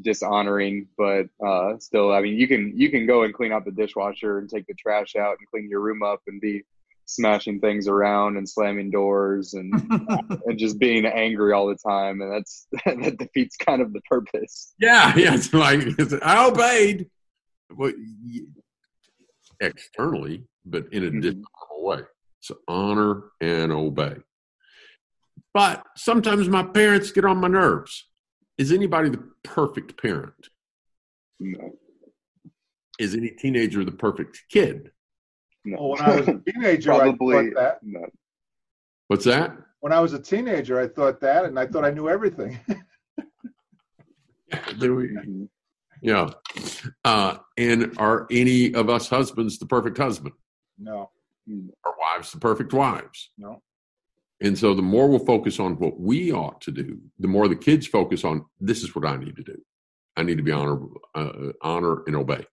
[0.00, 0.88] dishonoring.
[0.96, 4.38] But uh, still, I mean, you can you can go and clean out the dishwasher
[4.38, 6.62] and take the trash out and clean your room up and be
[7.06, 9.72] smashing things around and slamming doors and
[10.46, 14.74] and just being angry all the time, and that's that defeats kind of the purpose.
[14.78, 17.08] Yeah, yeah, it's like it's, I obeyed,
[17.70, 17.92] well,
[19.60, 21.20] externally, but in a mm-hmm.
[21.20, 21.46] different
[21.78, 22.00] way.
[22.40, 24.16] So honor and obey.
[25.54, 28.08] But sometimes my parents get on my nerves.
[28.58, 30.48] Is anybody the perfect parent?
[31.40, 31.72] No.
[32.98, 34.92] Is any teenager the perfect kid?
[35.64, 35.76] No.
[35.80, 37.78] Well, when I was a teenager, Probably I thought that.
[37.82, 38.06] No.
[39.08, 39.56] What's that?
[39.80, 42.58] When I was a teenager, I thought that, and I thought I knew everything.
[44.52, 45.44] Mm-hmm.
[46.02, 46.28] yeah.
[47.06, 50.34] Uh, and are any of us husbands the perfect husband?
[50.78, 51.10] No.
[51.84, 53.30] Are wives the perfect wives?
[53.38, 53.62] No.
[54.42, 57.56] And so the more we'll focus on what we ought to do, the more the
[57.56, 59.56] kids focus on this is what I need to do.
[60.16, 62.44] I need to be honorable, uh, honor and obey.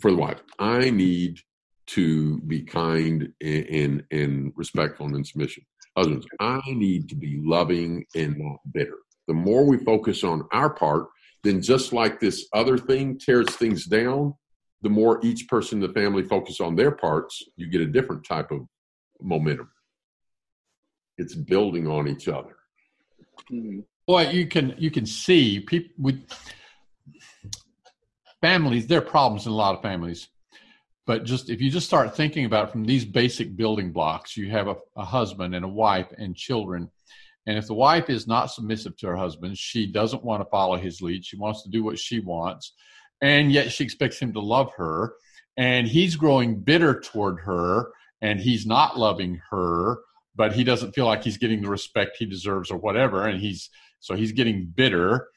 [0.00, 1.40] For the wife, I need
[1.88, 5.64] to be kind and, and, and respectful and in submission.
[5.96, 8.98] Husbands, I need to be loving and not bitter.
[9.28, 11.08] The more we focus on our part,
[11.42, 14.34] then just like this other thing tears things down,
[14.82, 18.24] the more each person in the family focus on their parts, you get a different
[18.24, 18.60] type of
[19.20, 19.70] momentum.
[21.18, 22.56] It's building on each other.
[23.50, 23.80] Mm-hmm.
[24.06, 26.22] Boy, you can you can see people with
[28.40, 28.86] families.
[28.86, 30.28] There are problems in a lot of families,
[31.06, 34.50] but just if you just start thinking about it from these basic building blocks, you
[34.50, 36.90] have a, a husband and a wife and children.
[37.48, 40.76] And if the wife is not submissive to her husband, she doesn't want to follow
[40.76, 41.24] his lead.
[41.24, 42.72] She wants to do what she wants
[43.20, 45.14] and yet she expects him to love her
[45.56, 49.98] and he's growing bitter toward her and he's not loving her
[50.36, 53.70] but he doesn't feel like he's getting the respect he deserves or whatever and he's
[54.00, 55.28] so he's getting bitter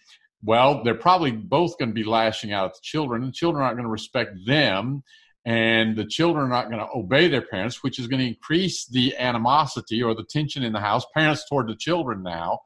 [0.43, 3.63] well they're probably both going to be lashing out at the children and the children
[3.63, 5.03] aren't going to respect them
[5.45, 8.85] and the children are not going to obey their parents which is going to increase
[8.87, 12.59] the animosity or the tension in the house parents toward the children now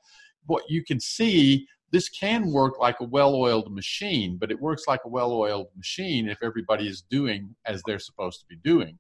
[0.46, 5.02] what you can see this can work like a well-oiled machine, but it works like
[5.06, 8.98] a well-oiled machine if everybody is doing as they're supposed to be doing.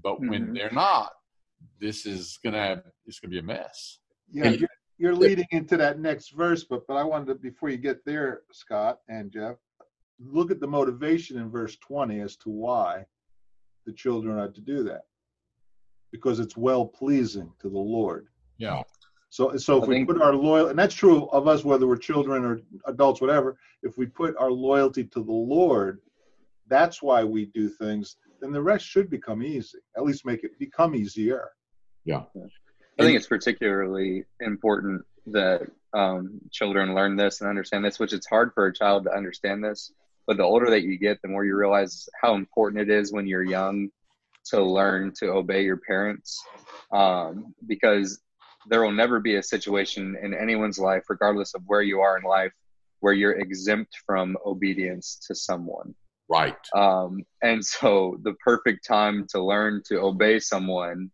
[0.00, 0.30] But mm-hmm.
[0.30, 1.10] when they're not,
[1.80, 3.98] this is gonna have it's gonna be a mess.
[4.30, 7.76] Yeah, you're, you're leading into that next verse, but but I wanted to before you
[7.76, 9.56] get there, Scott and Jeff,
[10.18, 13.04] look at the motivation in verse 20 as to why
[13.84, 15.02] the children are to do that.
[16.12, 18.28] Because it's well pleasing to the Lord.
[18.58, 18.82] Yeah.
[19.30, 21.86] So, so if I we think, put our loyal, and that's true of us, whether
[21.86, 23.58] we're children or adults, whatever.
[23.82, 26.00] If we put our loyalty to the Lord,
[26.68, 28.16] that's why we do things.
[28.40, 29.78] Then the rest should become easy.
[29.96, 31.50] At least make it become easier.
[32.04, 32.22] Yeah.
[32.98, 38.26] I think it's particularly important that um, children learn this and understand this, which it's
[38.26, 39.92] hard for a child to understand this.
[40.26, 43.26] But the older that you get, the more you realize how important it is when
[43.26, 43.90] you're young
[44.46, 46.42] to learn to obey your parents.
[46.92, 48.20] Um, because
[48.68, 52.24] there will never be a situation in anyone's life, regardless of where you are in
[52.24, 52.52] life,
[53.00, 55.94] where you're exempt from obedience to someone.
[56.28, 56.56] Right.
[56.74, 61.10] Um, and so the perfect time to learn to obey someone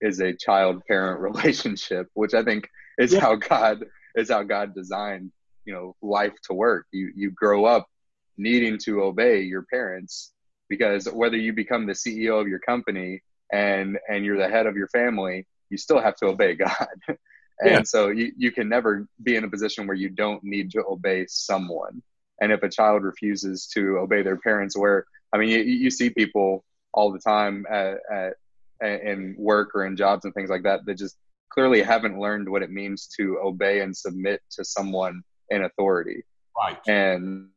[0.00, 3.20] is a child parent relationship, which I think is yeah.
[3.20, 3.84] how God
[4.16, 5.32] is how God designed,
[5.64, 6.86] you know, life to work.
[6.92, 7.88] You you grow up
[8.36, 10.32] needing to obey your parents
[10.68, 14.76] because whether you become the CEO of your company and and you're the head of
[14.76, 16.86] your family you still have to obey God.
[17.08, 17.18] and
[17.64, 17.82] yeah.
[17.82, 21.26] so you, you can never be in a position where you don't need to obey
[21.28, 22.02] someone.
[22.40, 26.10] And if a child refuses to obey their parents, where, I mean, you, you see
[26.10, 28.34] people all the time at, at,
[28.80, 31.16] in work or in jobs and things like that that just
[31.50, 36.22] clearly haven't learned what it means to obey and submit to someone in authority.
[36.56, 36.78] Right.
[36.88, 37.48] And,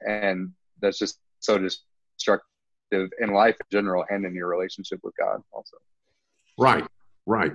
[0.00, 5.40] and that's just so destructive in life in general and in your relationship with God
[5.52, 5.76] also.
[6.58, 6.86] Right.
[7.24, 7.52] Right.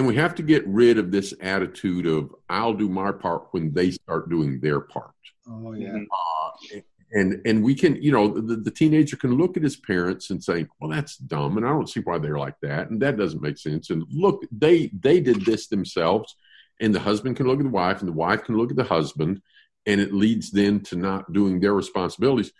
[0.00, 3.74] And we have to get rid of this attitude of I'll do my part when
[3.74, 5.12] they start doing their part.
[5.46, 5.92] Oh yeah.
[5.94, 6.80] Uh,
[7.12, 10.42] and and we can, you know, the, the teenager can look at his parents and
[10.42, 13.42] say, "Well, that's dumb," and I don't see why they're like that, and that doesn't
[13.42, 13.90] make sense.
[13.90, 16.34] And look, they they did this themselves,
[16.80, 18.84] and the husband can look at the wife, and the wife can look at the
[18.84, 19.42] husband,
[19.84, 22.52] and it leads then to not doing their responsibilities.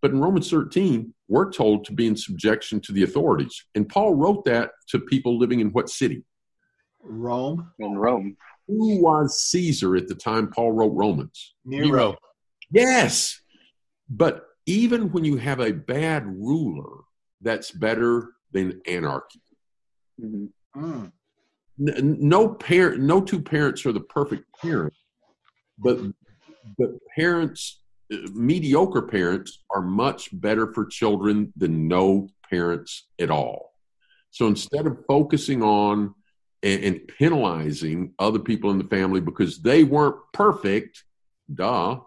[0.00, 3.62] But in Romans 13, we're told to be in subjection to the authorities.
[3.74, 6.24] And Paul wrote that to people living in what city?
[7.08, 7.72] Rome.
[7.78, 8.36] In Rome.
[8.66, 11.54] Who was Caesar at the time Paul wrote Romans?
[11.64, 12.16] Nero.
[12.70, 13.40] Yes.
[14.10, 17.02] But even when you have a bad ruler,
[17.40, 19.40] that's better than anarchy.
[20.20, 20.46] Mm-hmm.
[20.76, 21.12] Mm.
[21.78, 24.94] No parent, no two parents are the perfect parent,
[25.78, 25.98] but
[26.76, 27.80] but parents
[28.32, 33.72] mediocre parents are much better for children than no parents at all.
[34.30, 36.14] So instead of focusing on
[36.62, 41.04] and, and, penalizing other people in the family because they weren't perfect,
[41.54, 42.00] duh,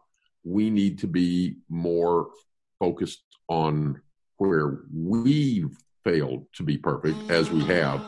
[0.43, 2.29] we need to be more
[2.79, 4.01] focused on
[4.37, 8.03] where we've failed to be perfect as we have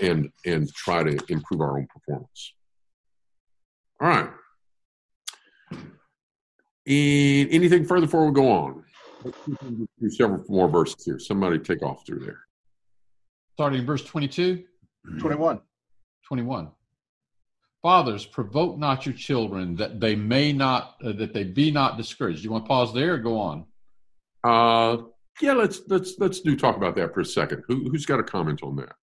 [0.00, 2.54] and and try to improve our own performance.
[4.00, 4.30] All right.
[6.86, 8.84] And anything further before we go on?
[9.22, 11.18] Let's several more verses here.
[11.18, 12.40] Somebody take off through there.
[13.52, 14.64] Starting in verse 22?
[15.18, 15.60] 21.
[16.26, 16.70] 21.
[17.82, 22.44] Fathers, provoke not your children that they may not, uh, that they be not discouraged.
[22.44, 23.64] You want to pause there or go on?
[24.44, 25.02] Uh,
[25.40, 27.62] Yeah, let's let's let's do talk about that for a second.
[27.66, 28.94] Who, who's got a comment on that?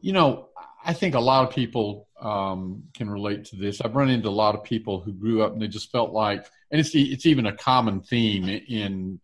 [0.00, 0.48] You know,
[0.84, 3.80] I think a lot of people um, can relate to this.
[3.80, 6.46] I've run into a lot of people who grew up and they just felt like,
[6.70, 9.20] and it's it's even a common theme in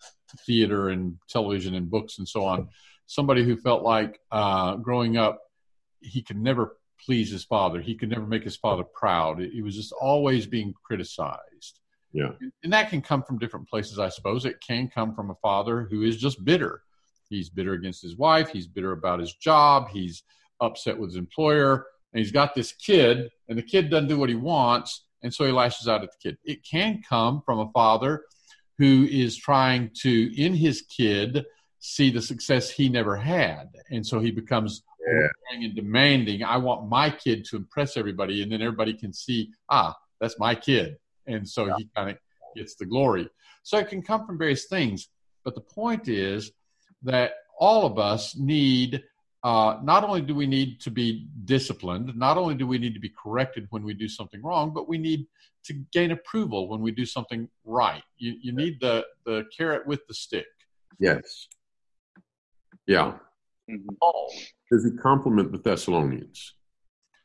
[0.46, 2.68] theater and television and books and so on.
[3.10, 5.40] Somebody who felt like uh, growing up,
[6.00, 7.80] he could never please his father.
[7.80, 9.40] He could never make his father proud.
[9.40, 11.80] He was just always being criticized.
[12.12, 12.30] Yeah,
[12.62, 14.44] and that can come from different places, I suppose.
[14.44, 16.82] It can come from a father who is just bitter.
[17.28, 18.50] He's bitter against his wife.
[18.50, 19.88] He's bitter about his job.
[19.90, 20.22] He's
[20.60, 24.28] upset with his employer and he's got this kid and the kid doesn't do what
[24.28, 27.70] he wants and so he lashes out at the kid it can come from a
[27.72, 28.24] father
[28.78, 31.44] who is trying to in his kid
[31.80, 35.28] see the success he never had and so he becomes yeah.
[35.52, 39.94] and demanding i want my kid to impress everybody and then everybody can see ah
[40.20, 41.74] that's my kid and so yeah.
[41.78, 42.16] he kind of
[42.54, 43.28] gets the glory
[43.62, 45.08] so it can come from various things
[45.44, 46.52] but the point is
[47.02, 49.02] that all of us need
[49.42, 53.00] uh, not only do we need to be disciplined, not only do we need to
[53.00, 55.26] be corrected when we do something wrong, but we need
[55.64, 58.02] to gain approval when we do something right.
[58.18, 60.46] You, you need the, the carrot with the stick.
[60.98, 61.48] Yes.
[62.90, 63.12] Yeah.
[63.70, 63.94] Mm-hmm.
[64.00, 64.32] Paul,
[64.68, 66.54] does he compliment the Thessalonians?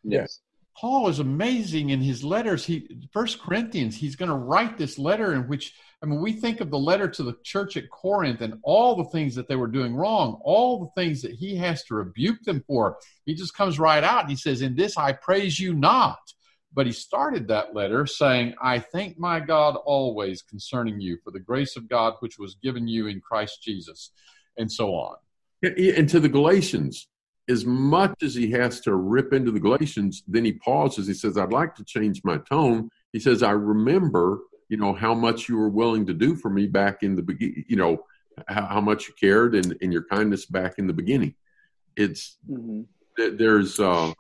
[0.04, 0.42] Yes.
[0.78, 2.64] Paul is amazing in his letters.
[2.64, 6.62] He First Corinthians, he's going to write this letter in which I mean, we think
[6.62, 9.66] of the letter to the church at Corinth and all the things that they were
[9.66, 13.00] doing wrong, all the things that he has to rebuke them for.
[13.26, 16.20] He just comes right out and he says, In this I praise you not.
[16.76, 21.40] But he started that letter saying, I thank my God always concerning you for the
[21.40, 24.12] grace of God which was given you in Christ Jesus,
[24.58, 25.16] and so on.
[25.64, 27.08] And to the Galatians,
[27.48, 31.08] as much as he has to rip into the Galatians, then he pauses.
[31.08, 32.90] He says, I'd like to change my tone.
[33.14, 34.40] He says, I remember
[34.70, 37.66] you know how much you were willing to do for me back in the beginning
[37.68, 38.04] you know
[38.48, 41.34] how, how, much you cared and, and your kindness back in the beginning
[41.96, 42.82] it's mm-hmm.
[43.38, 44.12] there's uh,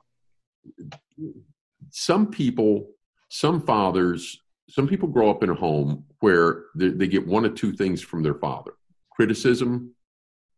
[1.89, 2.89] some people
[3.29, 7.55] some fathers some people grow up in a home where they, they get one of
[7.55, 8.73] two things from their father
[9.11, 9.93] criticism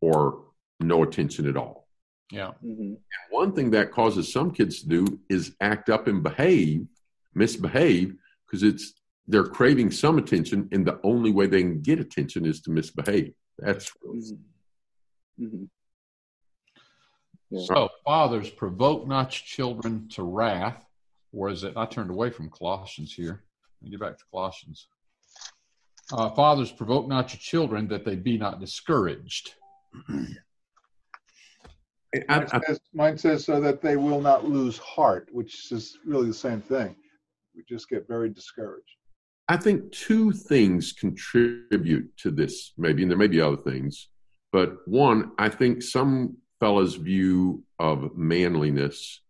[0.02, 0.44] or
[0.80, 1.88] no attention at all
[2.32, 2.82] yeah mm-hmm.
[2.82, 2.98] and
[3.30, 6.86] one thing that causes some kids to do is act up and behave
[7.34, 8.16] misbehave
[8.46, 8.94] because it's
[9.28, 13.34] they're craving some attention, and the only way they can get attention is to misbehave.
[13.60, 15.44] That's mm-hmm.
[15.44, 15.64] mm-hmm.
[17.50, 17.66] Yeah.
[17.66, 17.90] so.
[18.06, 20.84] Fathers, provoke not your children to wrath.
[21.34, 21.74] Or is it?
[21.76, 23.44] I turned away from Colossians here.
[23.82, 24.88] Let me get back to Colossians.
[26.12, 29.56] Uh, fathers, provoke not your children that they be not discouraged.
[32.28, 36.34] mine, says, mine says so that they will not lose heart, which is really the
[36.34, 36.96] same thing.
[37.56, 38.86] We just get very discouraged.
[39.50, 44.10] I think two things contribute to this, maybe, and there may be other things.
[44.52, 49.22] But one, I think some fellas' view of manliness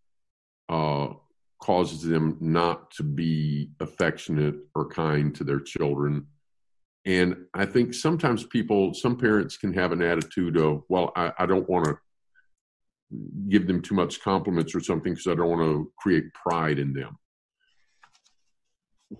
[0.69, 1.09] uh,
[1.61, 6.27] causes them not to be affectionate or kind to their children.
[7.05, 11.45] And I think sometimes people, some parents can have an attitude of, well, I, I
[11.45, 11.97] don't want to
[13.49, 16.93] give them too much compliments or something because I don't want to create pride in
[16.93, 17.17] them.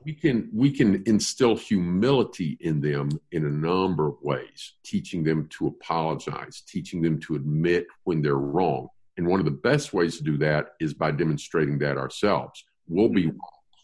[0.03, 5.47] We can we can instill humility in them in a number of ways teaching them
[5.51, 8.89] to apologize teaching them to admit when they're wrong.
[9.15, 12.65] And one of the best ways to do that is by demonstrating that ourselves.
[12.89, 13.31] We'll be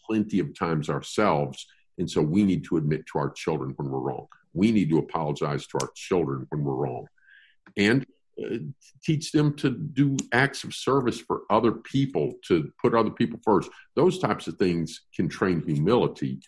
[0.06, 1.66] plenty of times ourselves
[1.98, 4.26] and so we need to admit to our children when we're wrong.
[4.52, 7.06] We need to apologize to our children when we're wrong.
[7.76, 8.04] And
[9.02, 13.70] teach them to do acts of service for other people, to put other people first.
[13.94, 16.40] Those types of things can train humility,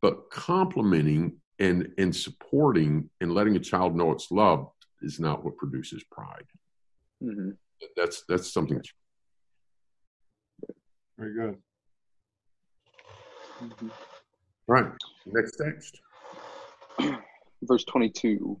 [0.00, 4.70] but complimenting and and supporting and letting a child know it's loved
[5.02, 6.46] is not what produces pride.
[7.22, 7.50] Mm-hmm.
[7.96, 8.80] That's that's something.
[11.18, 11.56] Very good.
[13.60, 13.88] Mm-hmm.
[14.68, 14.92] Right.
[15.26, 16.00] Next text.
[17.62, 18.60] Verse twenty-two.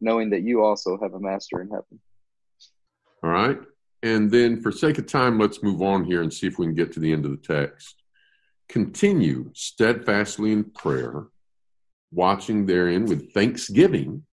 [0.00, 2.00] knowing that you also have a master in heaven.
[3.22, 3.58] All right.
[4.02, 6.74] And then, for sake of time, let's move on here and see if we can
[6.74, 8.02] get to the end of the text.
[8.68, 11.26] Continue steadfastly in prayer,
[12.12, 14.24] watching therein with thanksgiving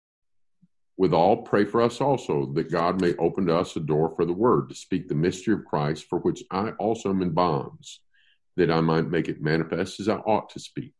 [0.95, 4.25] With all, pray for us also, that God may open to us a door for
[4.25, 8.01] the word to speak the mystery of Christ, for which I also am in bonds,
[8.57, 10.93] that I might make it manifest as I ought to speak.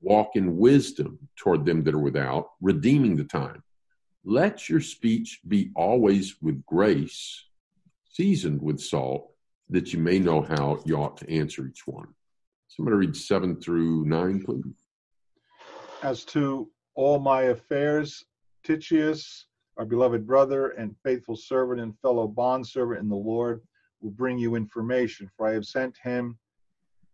[0.00, 3.62] Walk in wisdom toward them that are without, redeeming the time.
[4.24, 7.44] Let your speech be always with grace,
[8.08, 9.32] seasoned with salt,
[9.70, 12.08] that you may know how you ought to answer each one.
[12.68, 14.84] Somebody read seven through nine, please.
[16.02, 18.24] As to all my affairs,
[18.64, 19.46] Tychicus,
[19.76, 23.62] our beloved brother and faithful servant and fellow bondservant in the Lord,
[24.00, 26.38] will bring you information, for I have sent him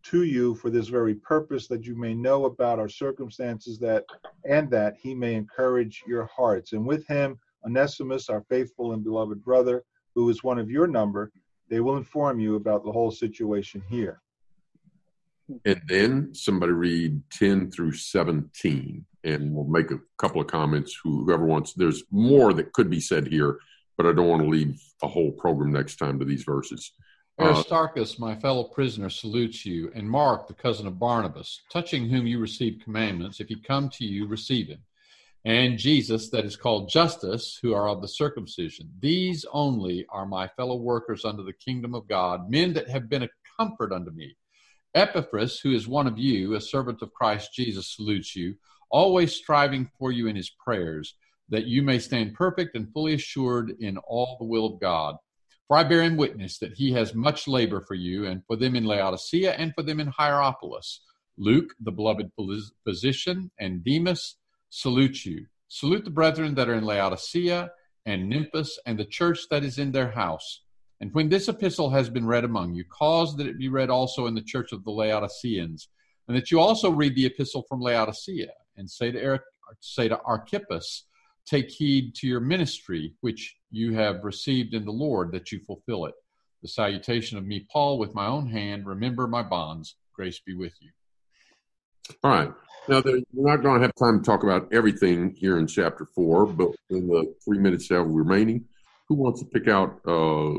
[0.05, 4.05] to you for this very purpose, that you may know about our circumstances, that
[4.44, 6.72] and that he may encourage your hearts.
[6.72, 9.84] And with him, Onesimus, our faithful and beloved brother,
[10.14, 11.30] who is one of your number,
[11.68, 14.20] they will inform you about the whole situation here.
[15.64, 20.99] And then somebody read 10 through 17, and we'll make a couple of comments.
[21.03, 23.59] Whoever wants, there's more that could be said here,
[23.96, 26.92] but I don't want to leave a whole program next time to these verses.
[27.39, 32.26] Uh, Aristarchus, my fellow prisoner, salutes you, and Mark, the cousin of Barnabas, touching whom
[32.26, 33.39] you received commandments.
[33.39, 34.82] If he come to you, receive him.
[35.45, 38.91] And Jesus, that is called Justus, who are of the circumcision.
[38.99, 43.22] These only are my fellow workers under the kingdom of God, men that have been
[43.22, 44.36] a comfort unto me.
[44.95, 48.57] Epaphras, who is one of you, a servant of Christ Jesus, salutes you,
[48.91, 51.14] always striving for you in his prayers,
[51.51, 55.16] that you may stand perfect and fully assured in all the will of God.
[55.69, 58.75] For I bear him witness that he has much labor for you, and for them
[58.75, 61.03] in Laodicea, and for them in Hierapolis.
[61.37, 62.33] Luke, the beloved
[62.85, 64.37] physician, and Demas
[64.71, 65.47] salute you.
[65.69, 67.71] Salute the brethren that are in Laodicea,
[68.07, 70.62] and Nymphas, and the church that is in their house.
[71.01, 74.27] And when this epistle has been read among you, cause that it be read also
[74.27, 75.89] in the church of the Laodiceans,
[76.27, 79.43] and that you also read the epistle from Laodicea, and say to, Eric,
[79.81, 81.05] say to Archippus,
[81.45, 86.07] Take heed to your ministry, which you have received in the Lord, that you fulfill
[86.07, 86.14] it.
[86.62, 89.97] The salutation of me, Paul, with my own hand, remember my bonds.
[90.12, 90.91] Grace be with you.
[92.25, 92.53] All right.
[92.89, 96.47] Now, we're not going to have time to talk about everything here in chapter four,
[96.47, 98.64] but in the three minutes that have remaining,
[99.09, 100.55] who wants to pick out uh,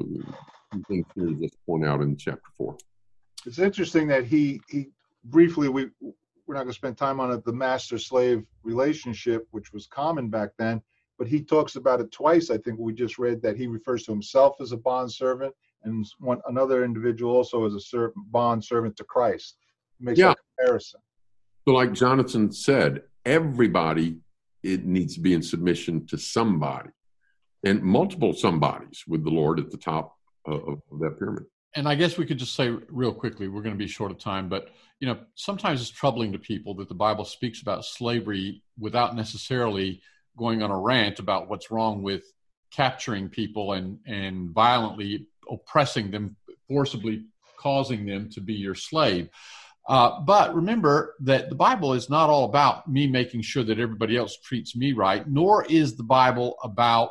[0.87, 2.77] things here to just point out in chapter four?
[3.45, 4.89] It's interesting that he he
[5.25, 5.87] briefly we
[6.45, 10.29] we're not going to spend time on it the master slave relationship, which was common
[10.29, 10.81] back then,
[11.19, 12.49] but he talks about it twice.
[12.49, 15.53] I think we just read that he refers to himself as a bond servant
[15.83, 19.57] and one another individual also as a servant, bond servant to Christ.
[19.99, 20.33] He makes yeah.
[20.57, 21.01] comparison.
[21.67, 24.17] So, like Jonathan said, everybody
[24.63, 26.89] it needs to be in submission to somebody
[27.63, 31.43] and multiple somebodies with the Lord at the top of, of that pyramid.
[31.75, 34.17] And I guess we could just say real quickly, we're going to be short of
[34.17, 38.63] time, but you know, sometimes it's troubling to people that the Bible speaks about slavery
[38.77, 40.01] without necessarily
[40.37, 42.23] going on a rant about what's wrong with
[42.71, 46.35] capturing people and and violently oppressing them,
[46.67, 47.25] forcibly
[47.57, 49.29] causing them to be your slave.
[49.87, 54.15] Uh, but remember that the Bible is not all about me making sure that everybody
[54.15, 57.09] else treats me right, nor is the Bible about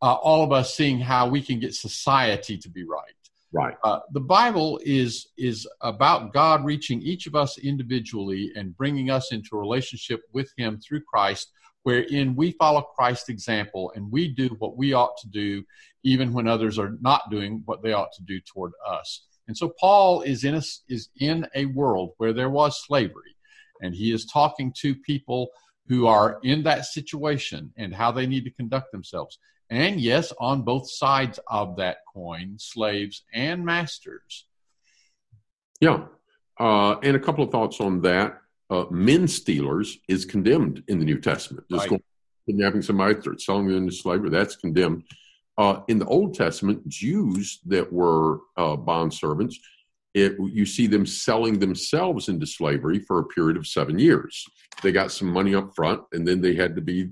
[0.00, 3.14] uh, all of us seeing how we can get society to be right.
[3.52, 3.76] Right.
[3.84, 9.30] Uh, the Bible is is about God reaching each of us individually and bringing us
[9.30, 11.52] into a relationship with Him through Christ,
[11.82, 15.64] wherein we follow Christ's example and we do what we ought to do,
[16.04, 19.24] even when others are not doing what they ought to do toward us.
[19.48, 23.36] And so Paul is in a, is in a world where there was slavery,
[23.80, 25.48] and he is talking to people
[25.88, 29.38] who are in that situation and how they need to conduct themselves
[29.72, 34.46] and yes, on both sides of that coin, slaves and masters.
[35.80, 36.08] Yeah.
[36.60, 38.41] Uh, and a couple of thoughts on that.
[38.72, 41.66] Uh, men stealers is condemned in the New Testament.
[41.70, 42.00] Just right.
[42.48, 45.04] kidnapping somebody, selling them into slavery, that's condemned.
[45.58, 49.60] Uh, in the Old Testament, Jews that were uh, bond servants,
[50.14, 54.42] it, you see them selling themselves into slavery for a period of seven years.
[54.82, 57.10] They got some money up front, and then they had to be,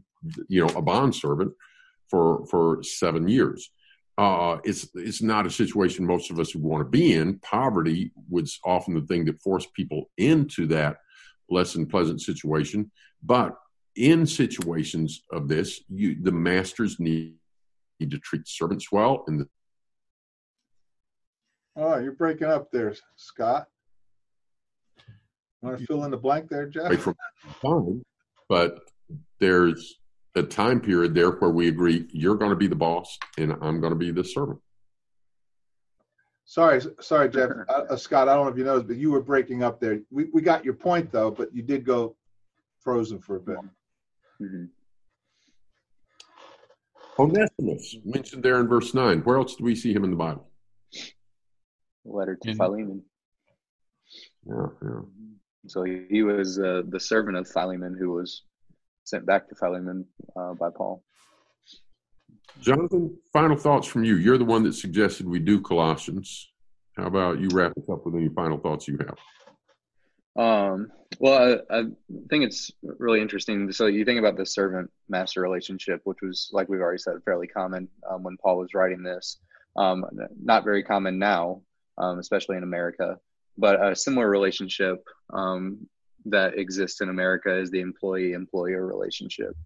[0.48, 1.52] you know, a bond servant
[2.08, 3.70] for for seven years.
[4.16, 7.38] Uh, it's it's not a situation most of us would want to be in.
[7.40, 10.96] Poverty was often the thing that forced people into that
[11.51, 12.90] less than pleasant situation.
[13.22, 13.57] But
[13.96, 17.34] in situations of this, you, the masters need,
[17.98, 19.24] need to treat servants well.
[19.26, 19.48] And the-
[21.76, 23.66] oh, you're breaking up there, Scott.
[25.62, 26.98] Want to fill in the blank there, Jeff?
[27.01, 27.14] From
[27.62, 28.03] time,
[28.48, 28.80] but
[29.40, 29.96] there's
[30.34, 33.80] a time period there where we agree you're going to be the boss and I'm
[33.80, 34.61] going to be the servant.
[36.51, 37.51] Sorry, sorry, Jeff.
[37.68, 40.01] Uh, Scott, I don't know if you know, but you were breaking up there.
[40.11, 42.16] We, we got your point though, but you did go
[42.80, 43.57] frozen for a bit.
[44.42, 44.64] Mm-hmm.
[47.20, 49.20] Onesimus, mentioned there in verse 9.
[49.20, 50.48] Where else do we see him in the Bible?
[52.05, 53.03] Letter to Philemon.
[54.44, 55.01] Yeah, yeah.
[55.68, 58.42] So he was uh, the servant of Philemon who was
[59.05, 61.05] sent back to Philemon uh, by Paul.
[62.61, 64.16] Jonathan, final thoughts from you.
[64.16, 66.51] You're the one that suggested we do Colossians.
[66.96, 69.16] How about you wrap us up with any final thoughts you have?
[70.36, 71.82] Um, well, I, I,
[72.28, 73.70] think it's really interesting.
[73.72, 77.46] So you think about the servant master relationship, which was, like we've already said, fairly
[77.46, 79.38] common um, when Paul was writing this.
[79.76, 80.05] Um,
[80.42, 81.62] not very common now,
[81.98, 83.18] um, especially in America,
[83.59, 85.86] but a similar relationship um,
[86.26, 89.57] that exists in America is the employee employer relationship,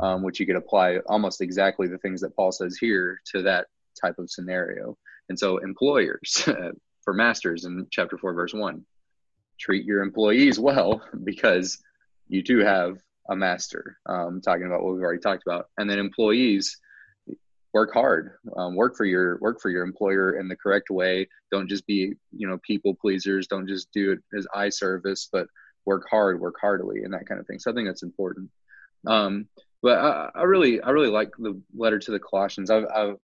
[0.00, 3.66] um, which you could apply almost exactly the things that Paul says here to that
[4.00, 4.96] type of scenario.
[5.28, 6.48] And so, employers
[7.02, 8.84] for masters in chapter 4, verse 1
[9.58, 11.78] treat your employees well because
[12.28, 13.98] you do have a master.
[14.06, 16.78] Um, talking about what we've already talked about, and then employees
[17.72, 21.28] work hard, um, work for your work for your employer in the correct way.
[21.50, 23.46] Don't just be you know people pleasers.
[23.46, 25.48] Don't just do it as eye service, but
[25.84, 27.58] work hard, work heartily, and that kind of thing.
[27.58, 28.50] So I think that's important.
[29.06, 29.48] Um,
[29.82, 32.70] but I, I, really I really like the letter to the Colossians.
[32.70, 33.16] I've, I've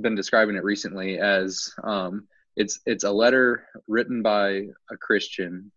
[0.00, 2.26] been describing it recently as um,
[2.56, 5.70] it's it's a letter written by a Christian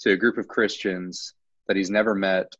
[0.00, 1.34] to a group of Christians
[1.68, 2.52] that he's never met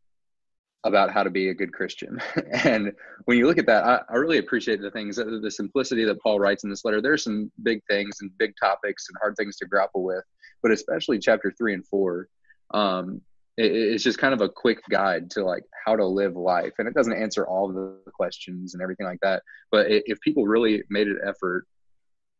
[0.84, 2.20] about how to be a good Christian.
[2.64, 2.92] and
[3.24, 6.40] when you look at that, I, I, really appreciate the things, the simplicity that Paul
[6.40, 7.00] writes in this letter.
[7.00, 10.24] There's some big things and big topics and hard things to grapple with,
[10.60, 12.28] but especially chapter three and four.
[12.74, 13.20] Um,
[13.56, 16.72] it, it's just kind of a quick guide to like how to live life.
[16.78, 19.42] And it doesn't answer all the questions and everything like that.
[19.70, 21.66] But if people really made an effort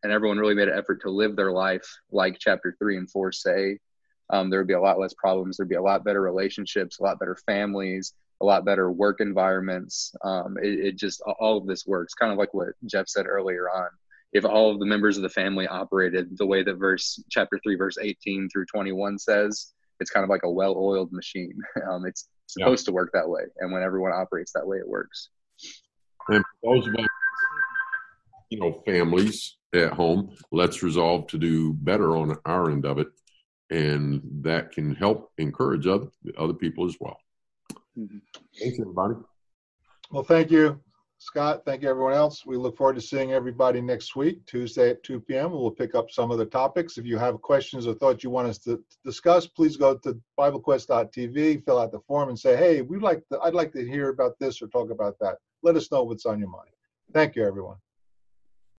[0.02, 3.32] and everyone really made an effort to live their life like chapter three and four
[3.32, 3.78] say,
[4.30, 5.56] um, there would be a lot less problems.
[5.56, 10.14] There'd be a lot better relationships, a lot better families, a lot better work environments.
[10.24, 13.68] Um, it, it, just all of this works, kind of like what Jeff said earlier
[13.68, 13.88] on.
[14.32, 17.76] If all of the members of the family operated the way that verse chapter three,
[17.76, 21.58] verse eighteen through twenty-one says, it's kind of like a well-oiled machine.
[21.90, 22.90] Um, it's supposed yeah.
[22.90, 25.30] to work that way, and when everyone operates that way, it works.
[26.28, 27.06] And for those of us,
[28.50, 33.08] you know, families at home, let's resolve to do better on our end of it,
[33.70, 37.16] and that can help encourage other other people as well.
[37.98, 38.18] Mm-hmm.
[38.58, 39.14] Thanks, everybody.
[40.10, 40.80] Well, thank you,
[41.22, 41.62] Scott.
[41.64, 42.44] Thank you, everyone else.
[42.44, 45.52] We look forward to seeing everybody next week, Tuesday at 2 p.m.
[45.52, 46.98] We'll pick up some other topics.
[46.98, 51.64] If you have questions or thoughts you want us to discuss, please go to BibleQuest.tv,
[51.64, 54.38] fill out the form, and say, "Hey, we'd like to, I'd like to hear about
[54.40, 56.70] this or talk about that." Let us know what's on your mind.
[57.12, 57.76] Thank you, everyone.